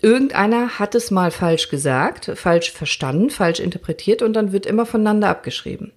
Irgendeiner 0.02 0.78
hat 0.78 0.94
es 0.94 1.10
mal 1.10 1.30
falsch 1.30 1.70
gesagt, 1.70 2.30
falsch 2.34 2.70
verstanden, 2.70 3.30
falsch 3.30 3.60
interpretiert 3.60 4.20
und 4.20 4.34
dann 4.34 4.52
wird 4.52 4.66
immer 4.66 4.84
voneinander 4.84 5.30
abgeschrieben. 5.30 5.92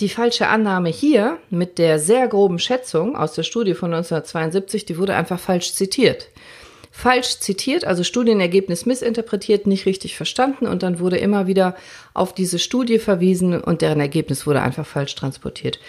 Die 0.00 0.08
falsche 0.08 0.48
Annahme 0.48 0.88
hier 0.88 1.38
mit 1.50 1.78
der 1.78 1.98
sehr 1.98 2.26
groben 2.28 2.58
Schätzung 2.58 3.16
aus 3.16 3.34
der 3.34 3.44
Studie 3.44 3.74
von 3.74 3.92
1972, 3.94 4.84
die 4.84 4.98
wurde 4.98 5.14
einfach 5.14 5.38
falsch 5.38 5.72
zitiert 5.74 6.28
falsch 6.96 7.40
zitiert, 7.40 7.84
also 7.84 8.04
Studienergebnis 8.04 8.86
missinterpretiert, 8.86 9.66
nicht 9.66 9.84
richtig 9.84 10.16
verstanden 10.16 10.68
und 10.68 10.84
dann 10.84 11.00
wurde 11.00 11.18
immer 11.18 11.48
wieder 11.48 11.74
auf 12.14 12.32
diese 12.32 12.60
Studie 12.60 13.00
verwiesen 13.00 13.60
und 13.60 13.82
deren 13.82 13.98
Ergebnis 13.98 14.46
wurde 14.46 14.62
einfach 14.62 14.86
falsch 14.86 15.16
transportiert. 15.16 15.80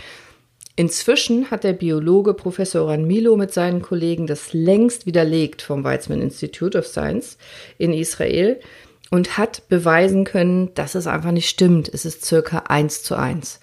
Inzwischen 0.76 1.52
hat 1.52 1.64
der 1.64 1.74
Biologe 1.74 2.34
Professor 2.34 2.86
Oran 2.86 3.06
Milo 3.06 3.38
mit 3.38 3.54
seinen 3.54 3.84
Kollegen 3.84 4.26
das 4.26 4.52
längst 4.52 5.06
widerlegt 5.06 5.62
vom 5.62 5.84
Weizmann 5.84 6.24
Institute 6.24 6.76
of 6.76 6.88
Science 6.88 7.38
in 7.78 7.94
Israel 7.94 8.60
und 9.12 9.38
hat 9.38 9.70
beweisen 9.70 10.24
können, 10.24 10.74
dass 10.74 10.96
es 10.96 11.06
einfach 11.06 11.32
nicht 11.32 11.48
stimmt. 11.48 11.88
Es 11.88 12.04
ist 12.04 12.26
circa 12.26 12.64
eins 12.68 13.04
zu 13.04 13.16
eins. 13.16 13.60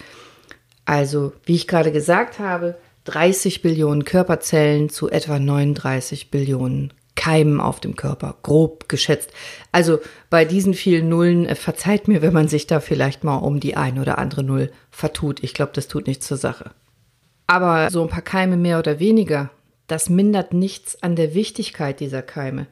Also, 0.84 1.32
wie 1.44 1.54
ich 1.54 1.68
gerade 1.68 1.92
gesagt 1.92 2.38
habe, 2.38 2.76
30 3.04 3.62
Billionen 3.62 4.04
Körperzellen 4.04 4.88
zu 4.88 5.10
etwa 5.10 5.38
39 5.38 6.30
Billionen 6.30 6.92
Keimen 7.14 7.60
auf 7.60 7.78
dem 7.78 7.94
Körper, 7.94 8.36
grob 8.42 8.88
geschätzt. 8.88 9.30
Also 9.70 9.98
bei 10.30 10.44
diesen 10.44 10.72
vielen 10.74 11.08
Nullen, 11.08 11.46
äh, 11.46 11.54
verzeiht 11.54 12.08
mir, 12.08 12.22
wenn 12.22 12.32
man 12.32 12.48
sich 12.48 12.66
da 12.66 12.80
vielleicht 12.80 13.22
mal 13.22 13.36
um 13.36 13.60
die 13.60 13.76
ein 13.76 13.98
oder 13.98 14.18
andere 14.18 14.42
Null 14.42 14.70
vertut. 14.90 15.42
Ich 15.42 15.52
glaube, 15.52 15.72
das 15.74 15.88
tut 15.88 16.06
nichts 16.06 16.26
zur 16.26 16.38
Sache. 16.38 16.70
Aber 17.46 17.90
so 17.90 18.02
ein 18.02 18.08
paar 18.08 18.22
Keime 18.22 18.56
mehr 18.56 18.78
oder 18.78 18.98
weniger, 18.98 19.50
das 19.88 20.08
mindert 20.08 20.54
nichts 20.54 21.02
an 21.02 21.16
der 21.16 21.34
Wichtigkeit 21.34 22.00
dieser 22.00 22.22
Keime. 22.22 22.66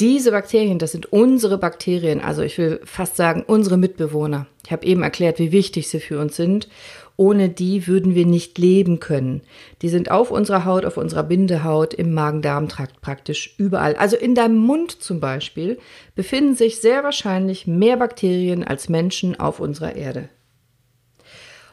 Diese 0.00 0.32
Bakterien, 0.32 0.78
das 0.78 0.92
sind 0.92 1.12
unsere 1.12 1.58
Bakterien, 1.58 2.20
also 2.20 2.42
ich 2.42 2.58
will 2.58 2.80
fast 2.84 3.16
sagen 3.16 3.44
unsere 3.46 3.76
Mitbewohner. 3.76 4.46
Ich 4.64 4.72
habe 4.72 4.86
eben 4.86 5.02
erklärt, 5.02 5.38
wie 5.38 5.52
wichtig 5.52 5.88
sie 5.88 6.00
für 6.00 6.18
uns 6.18 6.34
sind 6.36 6.68
ohne 7.16 7.48
die 7.48 7.86
würden 7.86 8.14
wir 8.14 8.26
nicht 8.26 8.58
leben 8.58 8.98
können. 8.98 9.42
Die 9.82 9.88
sind 9.88 10.10
auf 10.10 10.30
unserer 10.30 10.64
Haut, 10.64 10.84
auf 10.84 10.96
unserer 10.96 11.22
Bindehaut, 11.22 11.94
im 11.94 12.12
Magen-Darm-Trakt 12.12 13.00
praktisch 13.00 13.54
überall. 13.56 13.94
Also 13.94 14.16
in 14.16 14.34
deinem 14.34 14.56
Mund 14.56 14.90
zum 14.90 15.20
Beispiel 15.20 15.78
befinden 16.16 16.56
sich 16.56 16.80
sehr 16.80 17.04
wahrscheinlich 17.04 17.66
mehr 17.66 17.96
Bakterien 17.96 18.64
als 18.64 18.88
Menschen 18.88 19.38
auf 19.38 19.60
unserer 19.60 19.94
Erde. 19.94 20.28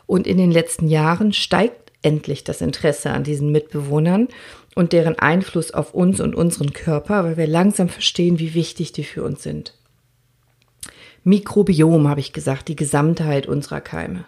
Und 0.05 0.27
in 0.27 0.38
den 0.38 0.51
letzten 0.51 0.88
Jahren 0.88 1.33
steigt 1.33 1.91
endlich 2.03 2.43
das 2.43 2.62
Interesse 2.62 3.12
an 3.12 3.24
diesen 3.24 3.51
Mitbewohnern 3.51 4.27
und 4.75 4.93
deren 4.93 5.17
Einfluss 5.17 5.71
auf 5.71 5.93
uns 5.93 6.19
und 6.19 6.36
unseren 6.36 6.74
Körper, 6.74 7.24
weil 7.24 7.38
wir 7.38 7.48
langsam 7.48 7.89
verstehen, 7.89 8.38
wie 8.38 8.53
wichtig 8.53 8.91
die 8.91 9.03
für 9.03 9.24
uns 9.24 9.41
sind. 9.41 9.74
Mikrobiom, 11.24 12.07
habe 12.07 12.19
ich 12.19 12.33
gesagt, 12.33 12.67
die 12.67 12.75
Gesamtheit 12.75 13.48
unserer 13.48 13.81
Keime 13.81 14.25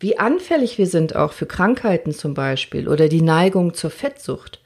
wie 0.00 0.18
anfällig 0.18 0.78
wir 0.78 0.86
sind 0.86 1.14
auch 1.14 1.32
für 1.32 1.46
Krankheiten 1.46 2.12
zum 2.12 2.34
Beispiel 2.34 2.88
oder 2.88 3.08
die 3.08 3.22
Neigung 3.22 3.74
zur 3.74 3.90
Fettsucht. 3.90 4.60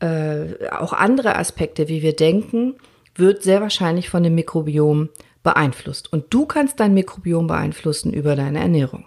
Äh, 0.00 0.68
auch 0.70 0.92
andere 0.92 1.36
Aspekte, 1.36 1.88
wie 1.88 2.02
wir 2.02 2.14
denken, 2.14 2.74
wird 3.14 3.42
sehr 3.42 3.60
wahrscheinlich 3.60 4.10
von 4.10 4.22
dem 4.22 4.34
Mikrobiom 4.34 5.08
beeinflusst. 5.42 6.12
Und 6.12 6.34
du 6.34 6.44
kannst 6.44 6.80
dein 6.80 6.94
Mikrobiom 6.94 7.46
beeinflussen 7.46 8.12
über 8.12 8.34
deine 8.34 8.58
Ernährung. 8.58 9.06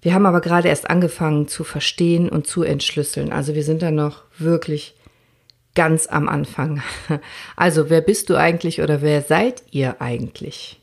Wir 0.00 0.14
haben 0.14 0.26
aber 0.26 0.40
gerade 0.40 0.68
erst 0.68 0.88
angefangen 0.88 1.48
zu 1.48 1.64
verstehen 1.64 2.28
und 2.28 2.46
zu 2.46 2.62
entschlüsseln. 2.62 3.32
Also 3.32 3.56
wir 3.56 3.64
sind 3.64 3.82
da 3.82 3.90
noch 3.90 4.22
wirklich 4.38 4.94
ganz 5.74 6.06
am 6.06 6.28
Anfang. 6.28 6.82
Also 7.56 7.90
wer 7.90 8.00
bist 8.00 8.30
du 8.30 8.36
eigentlich 8.36 8.80
oder 8.80 9.02
wer 9.02 9.22
seid 9.22 9.64
ihr 9.72 10.00
eigentlich? 10.00 10.80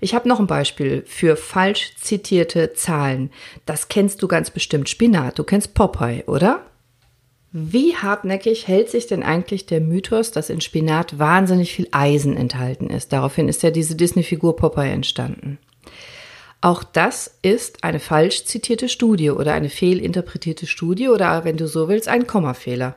Ich 0.00 0.14
habe 0.14 0.28
noch 0.28 0.40
ein 0.40 0.46
Beispiel 0.46 1.04
für 1.06 1.36
falsch 1.36 1.94
zitierte 1.96 2.74
Zahlen. 2.74 3.30
Das 3.66 3.88
kennst 3.88 4.22
du 4.22 4.28
ganz 4.28 4.50
bestimmt. 4.50 4.88
Spinat. 4.88 5.38
Du 5.38 5.44
kennst 5.44 5.74
Popeye, 5.74 6.24
oder? 6.26 6.66
Wie 7.52 7.96
hartnäckig 7.96 8.66
hält 8.66 8.88
sich 8.88 9.06
denn 9.06 9.22
eigentlich 9.22 9.66
der 9.66 9.80
Mythos, 9.80 10.30
dass 10.30 10.48
in 10.48 10.62
Spinat 10.62 11.18
wahnsinnig 11.18 11.74
viel 11.74 11.86
Eisen 11.90 12.36
enthalten 12.36 12.88
ist? 12.88 13.12
Daraufhin 13.12 13.46
ist 13.48 13.62
ja 13.62 13.70
diese 13.70 13.94
Disney-Figur 13.94 14.56
Popeye 14.56 14.90
entstanden. 14.90 15.58
Auch 16.62 16.82
das 16.82 17.38
ist 17.42 17.84
eine 17.84 18.00
falsch 18.00 18.44
zitierte 18.44 18.88
Studie 18.88 19.30
oder 19.30 19.52
eine 19.52 19.68
fehlinterpretierte 19.68 20.66
Studie 20.66 21.08
oder, 21.08 21.44
wenn 21.44 21.56
du 21.56 21.66
so 21.66 21.88
willst, 21.88 22.08
ein 22.08 22.26
Kommafehler. 22.26 22.94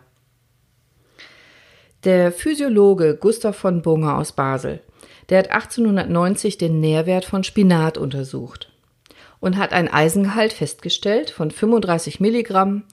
Der 2.05 2.31
Physiologe 2.31 3.17
Gustav 3.17 3.57
von 3.57 3.81
Bunge 3.81 4.13
aus 4.13 4.31
Basel 4.31 4.81
der 5.29 5.39
hat 5.39 5.51
1890 5.51 6.57
den 6.57 6.79
Nährwert 6.79 7.25
von 7.25 7.43
Spinat 7.43 7.97
untersucht 7.97 8.71
und 9.39 9.57
hat 9.57 9.73
einen 9.73 9.87
Eisengehalt 9.87 10.53
festgestellt 10.53 11.29
von 11.29 11.51
35 11.51 12.19
Milligramm 12.19 12.83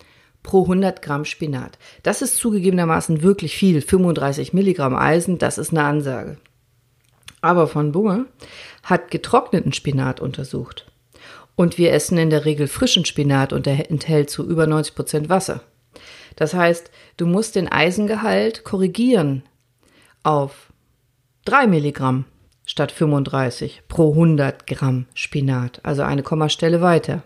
pro 0.43 0.63
100 0.63 1.03
Gramm 1.03 1.25
Spinat. 1.25 1.79
Das 2.03 2.23
ist 2.23 2.37
zugegebenermaßen 2.37 3.23
wirklich 3.23 3.57
viel. 3.57 3.81
35 3.81 4.53
Milligramm 4.53 4.95
Eisen, 4.95 5.39
das 5.39 5.59
ist 5.59 5.71
eine 5.71 5.85
Ansage. 5.85 6.39
Aber 7.41 7.67
von 7.67 7.93
Bunge 7.93 8.27
hat 8.83 9.11
getrockneten 9.11 9.73
Spinat 9.73 10.21
untersucht. 10.21 10.87
Und 11.55 11.77
wir 11.79 11.93
essen 11.93 12.19
in 12.19 12.31
der 12.31 12.45
Regel 12.45 12.67
frischen 12.67 13.05
Spinat 13.05 13.53
und 13.53 13.67
der 13.67 13.91
enthält 13.91 14.31
zu 14.31 14.49
über 14.49 14.67
90 14.67 14.95
Prozent 14.95 15.29
Wasser. 15.29 15.63
Das 16.37 16.55
heißt, 16.55 16.91
du 17.19 17.27
musst 17.27 17.57
den 17.57 17.69
Eisengehalt 17.69 18.65
korrigieren 18.65 19.43
auf 20.23 20.72
3 21.45 21.67
Milligramm 21.67 22.25
statt 22.65 22.93
35 22.93 23.83
pro 23.89 24.13
100 24.13 24.67
Gramm 24.67 25.07
Spinat, 25.15 25.81
also 25.83 26.03
eine 26.03 26.23
Kommastelle 26.23 26.81
weiter. 26.81 27.23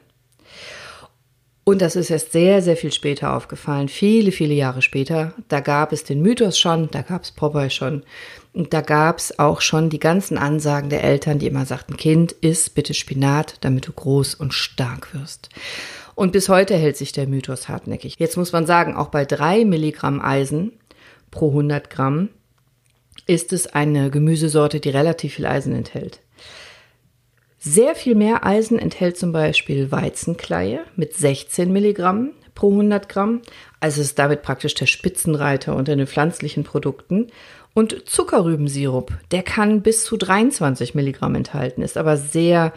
Und 1.69 1.83
das 1.83 1.97
ist 1.97 2.11
erst 2.11 2.31
sehr, 2.31 2.63
sehr 2.63 2.77
viel 2.77 2.93
später 2.93 3.35
aufgefallen, 3.35 3.89
viele, 3.89 4.31
viele 4.31 4.55
Jahre 4.55 4.83
später. 4.83 5.35
Da 5.49 5.59
gab 5.59 5.93
es 5.93 6.05
den 6.05 6.23
Mythos 6.23 6.61
schon, 6.61 6.89
da 6.93 7.03
gab 7.03 7.25
es 7.25 7.33
Popeye 7.33 7.71
schon. 7.71 8.05
Und 8.53 8.73
da 8.73 8.83
gab 8.83 9.19
es 9.19 9.39
auch 9.41 9.61
schon 9.61 9.91
die 9.91 9.99
ganzen 9.99 10.39
Ansagen 10.39 10.91
der 10.91 11.03
Eltern, 11.03 11.41
die 11.41 11.49
immer 11.49 11.67
sagten, 11.67 11.97
Kind, 11.97 12.31
iss 12.41 12.71
bitte 12.71 12.95
Spinat, 12.95 13.57
damit 13.63 13.89
du 13.89 13.93
groß 13.93 14.37
und 14.37 14.55
stark 14.55 15.13
wirst. 15.13 15.49
Und 16.15 16.31
bis 16.31 16.49
heute 16.49 16.77
hält 16.77 16.97
sich 16.97 17.11
der 17.11 17.27
Mythos 17.27 17.69
hartnäckig. 17.69 18.15
Jetzt 18.19 18.37
muss 18.37 18.53
man 18.53 18.65
sagen, 18.65 18.95
auch 18.95 19.09
bei 19.09 19.25
drei 19.25 19.65
Milligramm 19.65 20.21
Eisen 20.21 20.73
pro 21.33 21.49
100 21.49 21.91
Gramm 21.91 22.29
ist 23.27 23.53
es 23.53 23.67
eine 23.67 24.11
Gemüsesorte, 24.11 24.81
die 24.81 24.91
relativ 24.91 25.35
viel 25.35 25.47
Eisen 25.47 25.75
enthält. 25.75 26.21
Sehr 27.59 27.97
viel 27.97 28.15
mehr 28.15 28.47
Eisen 28.47 28.79
enthält 28.79 29.17
zum 29.17 29.33
Beispiel 29.33 29.91
Weizenkleie 29.91 30.85
mit 30.95 31.15
16 31.15 31.73
Milligramm 31.73 32.31
pro 32.55 32.71
100 32.71 33.09
Gramm. 33.09 33.43
Also 33.81 34.01
ist 34.01 34.19
damit 34.19 34.43
praktisch 34.43 34.75
der 34.75 34.87
Spitzenreiter 34.87 35.75
unter 35.75 35.97
den 35.97 36.07
pflanzlichen 36.07 36.63
Produkten. 36.63 37.27
Und 37.75 38.09
Zuckerrübensirup, 38.09 39.13
der 39.33 39.43
kann 39.43 39.83
bis 39.83 40.05
zu 40.05 40.17
23 40.17 40.95
Milligramm 40.95 41.35
enthalten, 41.35 41.83
ist 41.83 41.99
aber 41.99 42.17
sehr 42.17 42.73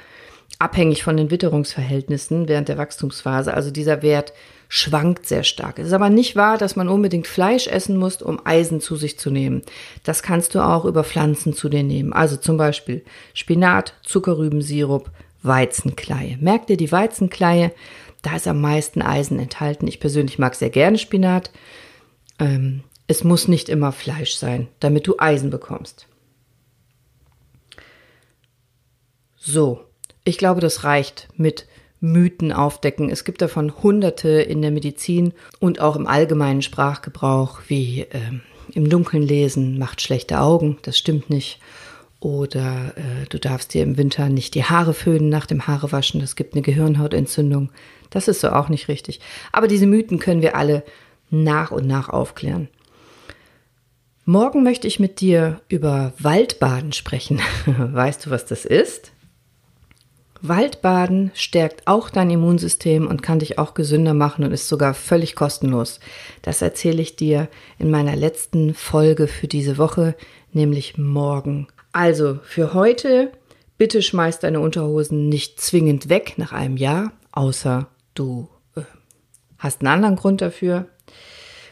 abhängig 0.58 1.04
von 1.04 1.16
den 1.16 1.32
Witterungsverhältnissen 1.32 2.48
während 2.48 2.68
der 2.68 2.78
Wachstumsphase. 2.78 3.54
Also 3.54 3.72
dieser 3.72 4.02
Wert 4.02 4.34
schwankt 4.72 5.26
sehr 5.26 5.44
stark. 5.44 5.80
Es 5.80 5.88
ist 5.88 5.94
aber 5.94 6.10
nicht 6.10 6.36
wahr, 6.36 6.60
dass 6.60 6.76
man 6.76 6.88
unbedingt 6.88 7.26
Fleisch 7.26 7.68
essen 7.68 7.98
muss, 7.98 8.22
um 8.22 8.40
Eisen 8.46 8.80
zu 8.80 8.96
sich 8.96 9.18
zu 9.18 9.32
nehmen. 9.32 9.64
Das 10.04 10.22
kannst 10.22 10.54
du 10.54 10.64
auch 10.64 10.86
über 10.86 11.04
Pflanzen 11.04 11.54
zu 11.54 11.70
dir 11.70 11.84
nehmen. 11.84 12.14
Also 12.14 12.38
zum 12.38 12.56
Beispiel 12.56 13.04
Spinat, 13.34 13.96
Zuckerrübensirup, 14.04 15.10
Weizenkleie. 15.42 16.38
Merk 16.40 16.68
dir 16.68 16.78
die 16.78 16.92
Weizenkleie, 16.92 17.72
da 18.22 18.36
ist 18.36 18.48
am 18.48 18.62
meisten 18.62 19.02
Eisen 19.02 19.40
enthalten. 19.40 19.88
Ich 19.88 20.00
persönlich 20.00 20.38
mag 20.38 20.54
sehr 20.54 20.70
gerne 20.70 21.00
Spinat. 21.00 21.52
Ähm, 22.38 22.84
es 23.08 23.24
muss 23.24 23.48
nicht 23.48 23.70
immer 23.70 23.92
Fleisch 23.92 24.36
sein, 24.36 24.68
damit 24.80 25.08
du 25.08 25.16
Eisen 25.18 25.50
bekommst. 25.50 26.06
So, 29.36 29.84
ich 30.26 30.38
glaube, 30.38 30.62
das 30.62 30.84
reicht 30.84 31.28
mit 31.38 31.66
Mythen 32.02 32.52
aufdecken. 32.52 33.10
Es 33.10 33.24
gibt 33.26 33.42
davon 33.42 33.84
hunderte 33.84 34.30
in 34.30 34.62
der 34.62 34.72
Medizin 34.72 35.34
und 35.60 35.82
auch 35.82 35.96
im 35.96 36.08
allgemeinen 36.08 36.62
Sprachgebrauch, 36.62 37.62
wie 37.68 38.02
äh, 38.02 38.20
im 38.74 38.90
Dunkeln 38.90 39.24
lesen 39.24 39.78
macht 39.78 40.02
schlechte 40.02 40.40
Augen, 40.40 40.78
das 40.84 40.98
stimmt 40.98 41.30
nicht. 41.30 41.60
Oder 42.20 42.94
äh, 42.98 43.26
du 43.30 43.40
darfst 43.40 43.74
dir 43.74 43.84
im 43.84 43.98
Winter 43.98 44.30
nicht 44.30 44.54
die 44.56 44.66
Haare 44.66 44.94
föhnen 44.94 45.30
nach 45.30 45.46
dem 45.46 45.68
Haarewaschen, 45.68 46.20
das 46.20 46.36
gibt 46.36 46.54
eine 46.54 46.62
Gehirnhautentzündung. 46.62 47.72
Das 48.10 48.28
ist 48.28 48.42
so 48.42 48.50
auch 48.50 48.70
nicht 48.70 48.88
richtig. 48.88 49.20
Aber 49.52 49.68
diese 49.68 49.88
Mythen 49.88 50.20
können 50.20 50.42
wir 50.42 50.56
alle 50.56 50.84
nach 51.30 51.72
und 51.72 51.88
nach 51.88 52.10
aufklären. 52.10 52.68
Morgen 54.26 54.64
möchte 54.64 54.88
ich 54.88 55.00
mit 55.00 55.22
dir 55.22 55.62
über 55.70 56.14
Waldbaden 56.20 56.92
sprechen. 56.92 57.42
Weißt 57.66 58.26
du, 58.26 58.30
was 58.30 58.46
das 58.46 58.66
ist? 58.66 59.12
Waldbaden 60.42 61.32
stärkt 61.34 61.88
auch 61.88 62.10
dein 62.10 62.30
Immunsystem 62.30 63.08
und 63.08 63.22
kann 63.22 63.40
dich 63.40 63.60
auch 63.60 63.74
gesünder 63.74 64.14
machen 64.14 64.46
und 64.46 64.52
ist 64.52 64.70
sogar 64.70 64.94
völlig 64.94 65.36
kostenlos. 65.36 66.00
Das 66.42 66.62
erzähle 66.62 67.02
ich 67.02 67.16
dir 67.16 67.50
in 67.78 67.92
meiner 67.92 68.16
letzten 68.16 68.74
Folge 68.74 69.28
für 69.28 69.48
diese 69.48 69.78
Woche, 69.78 70.16
nämlich 70.54 70.98
morgen. 70.98 71.68
Also 71.92 72.40
für 72.44 72.74
heute, 72.74 73.32
bitte 73.78 74.02
schmeiß 74.02 74.40
deine 74.40 74.60
Unterhosen 74.60 75.28
nicht 75.28 75.60
zwingend 75.60 76.10
weg 76.10 76.36
nach 76.38 76.54
einem 76.54 76.78
Jahr, 76.78 77.12
außer 77.32 77.88
du 78.14 78.48
äh, 78.76 78.82
hast 79.58 79.82
einen 79.82 79.94
anderen 79.94 80.16
Grund 80.16 80.42
dafür. 80.42 80.88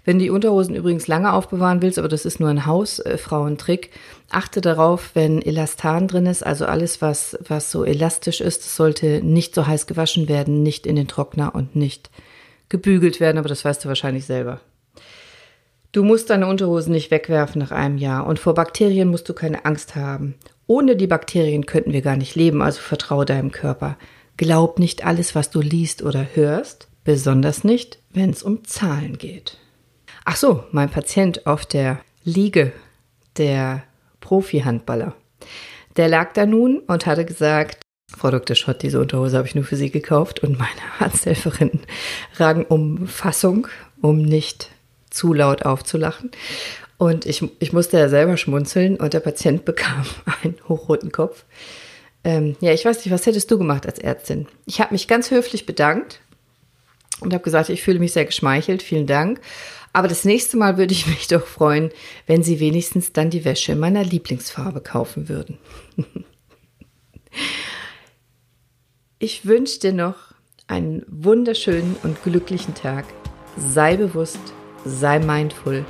Wenn 0.07 0.19
du 0.19 0.23
die 0.23 0.31
Unterhosen 0.31 0.73
übrigens 0.73 1.07
lange 1.07 1.33
aufbewahren 1.33 1.81
willst, 1.81 1.99
aber 1.99 2.07
das 2.07 2.23
ist 2.23 2.39
nur 2.39 2.47
ein 2.47 2.65
Hausfrauentrick, 2.65 3.91
achte 4.29 4.61
darauf, 4.61 5.11
wenn 5.15 5.41
Elastan 5.41 6.07
drin 6.07 6.27
ist, 6.27 6.45
also 6.45 6.65
alles, 6.65 7.01
was, 7.01 7.37
was 7.45 7.71
so 7.71 7.83
elastisch 7.83 8.39
ist, 8.39 8.73
sollte 8.73 9.21
nicht 9.21 9.53
so 9.53 9.67
heiß 9.67 9.85
gewaschen 9.85 10.29
werden, 10.29 10.63
nicht 10.63 10.87
in 10.87 10.95
den 10.95 11.09
Trockner 11.09 11.53
und 11.53 11.75
nicht 11.75 12.09
gebügelt 12.69 13.19
werden, 13.19 13.37
aber 13.37 13.49
das 13.49 13.65
weißt 13.65 13.83
du 13.83 13.89
wahrscheinlich 13.89 14.23
selber. 14.23 14.61
Du 15.91 16.05
musst 16.05 16.29
deine 16.29 16.47
Unterhosen 16.47 16.93
nicht 16.93 17.11
wegwerfen 17.11 17.59
nach 17.59 17.71
einem 17.71 17.97
Jahr 17.97 18.27
und 18.27 18.39
vor 18.39 18.53
Bakterien 18.53 19.09
musst 19.09 19.27
du 19.27 19.33
keine 19.33 19.65
Angst 19.65 19.97
haben. 19.97 20.35
Ohne 20.67 20.95
die 20.95 21.07
Bakterien 21.07 21.65
könnten 21.65 21.91
wir 21.91 22.01
gar 22.01 22.15
nicht 22.15 22.33
leben, 22.35 22.61
also 22.61 22.79
vertraue 22.79 23.25
deinem 23.25 23.51
Körper. 23.51 23.97
Glaub 24.37 24.79
nicht 24.79 25.05
alles, 25.05 25.35
was 25.35 25.49
du 25.49 25.59
liest 25.59 26.01
oder 26.01 26.25
hörst, 26.33 26.87
besonders 27.03 27.65
nicht, 27.65 27.99
wenn 28.13 28.29
es 28.29 28.41
um 28.41 28.63
Zahlen 28.63 29.17
geht. 29.17 29.57
Ach 30.29 30.35
so, 30.35 30.65
mein 30.71 30.89
Patient 30.89 31.47
auf 31.47 31.65
der 31.65 32.01
Liege, 32.25 32.73
der 33.37 33.83
Profi-Handballer. 34.19 35.15
Der 35.95 36.09
lag 36.09 36.33
da 36.33 36.45
nun 36.45 36.79
und 36.79 37.05
hatte 37.05 37.23
gesagt, 37.23 37.77
Frau 38.13 38.29
Dr. 38.29 38.53
Schott, 38.57 38.83
diese 38.83 38.99
Unterhose 38.99 39.37
habe 39.37 39.47
ich 39.47 39.55
nur 39.55 39.63
für 39.63 39.77
Sie 39.77 39.89
gekauft 39.89 40.43
und 40.43 40.59
meine 40.59 40.81
Arzthelferin 40.99 41.79
rang 42.35 42.65
um 42.65 43.07
Fassung, 43.07 43.69
um 44.01 44.21
nicht 44.21 44.69
zu 45.09 45.31
laut 45.31 45.63
aufzulachen. 45.63 46.31
Und 46.97 47.25
ich, 47.25 47.41
ich 47.59 47.71
musste 47.71 47.97
ja 47.97 48.09
selber 48.09 48.35
schmunzeln 48.35 48.97
und 48.97 49.13
der 49.13 49.21
Patient 49.21 49.63
bekam 49.65 50.03
einen 50.43 50.57
hochroten 50.67 51.13
Kopf. 51.13 51.45
Ähm, 52.25 52.57
ja, 52.59 52.73
ich 52.73 52.83
weiß 52.83 52.97
nicht, 52.97 53.11
was 53.13 53.25
hättest 53.27 53.49
du 53.49 53.57
gemacht 53.57 53.85
als 53.85 53.97
Ärztin? 53.97 54.45
Ich 54.65 54.81
habe 54.81 54.93
mich 54.93 55.07
ganz 55.07 55.31
höflich 55.31 55.65
bedankt 55.65 56.19
und 57.21 57.33
habe 57.33 57.45
gesagt, 57.45 57.69
ich 57.69 57.81
fühle 57.81 57.99
mich 57.99 58.11
sehr 58.11 58.25
geschmeichelt, 58.25 58.83
vielen 58.83 59.07
Dank. 59.07 59.39
Aber 59.97 60.07
das 60.07 60.25
nächste 60.25 60.57
Mal 60.57 60.77
würde 60.77 60.93
ich 60.93 61.07
mich 61.07 61.27
doch 61.27 61.47
freuen, 61.47 61.89
wenn 62.27 62.43
Sie 62.43 62.59
wenigstens 62.59 63.13
dann 63.13 63.31
die 63.31 63.43
Wäsche 63.43 63.71
in 63.71 63.79
meiner 63.79 64.03
Lieblingsfarbe 64.03 64.79
kaufen 64.79 65.27
würden. 65.27 65.57
ich 69.17 69.47
wünsche 69.47 69.79
dir 69.79 69.93
noch 69.93 70.35
einen 70.67 71.03
wunderschönen 71.07 71.95
und 72.03 72.21
glücklichen 72.21 72.75
Tag. 72.75 73.05
Sei 73.57 73.97
bewusst, 73.97 74.53
sei 74.85 75.17
mindful. 75.17 75.83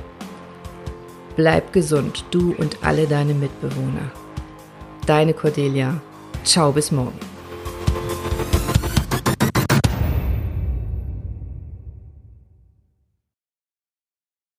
Bleib 1.36 1.74
gesund, 1.74 2.24
du 2.30 2.54
und 2.54 2.82
alle 2.82 3.06
deine 3.06 3.34
Mitbewohner. 3.34 4.10
Deine 5.04 5.34
Cordelia. 5.34 6.00
Ciao, 6.44 6.72
bis 6.72 6.90
morgen. 6.90 7.37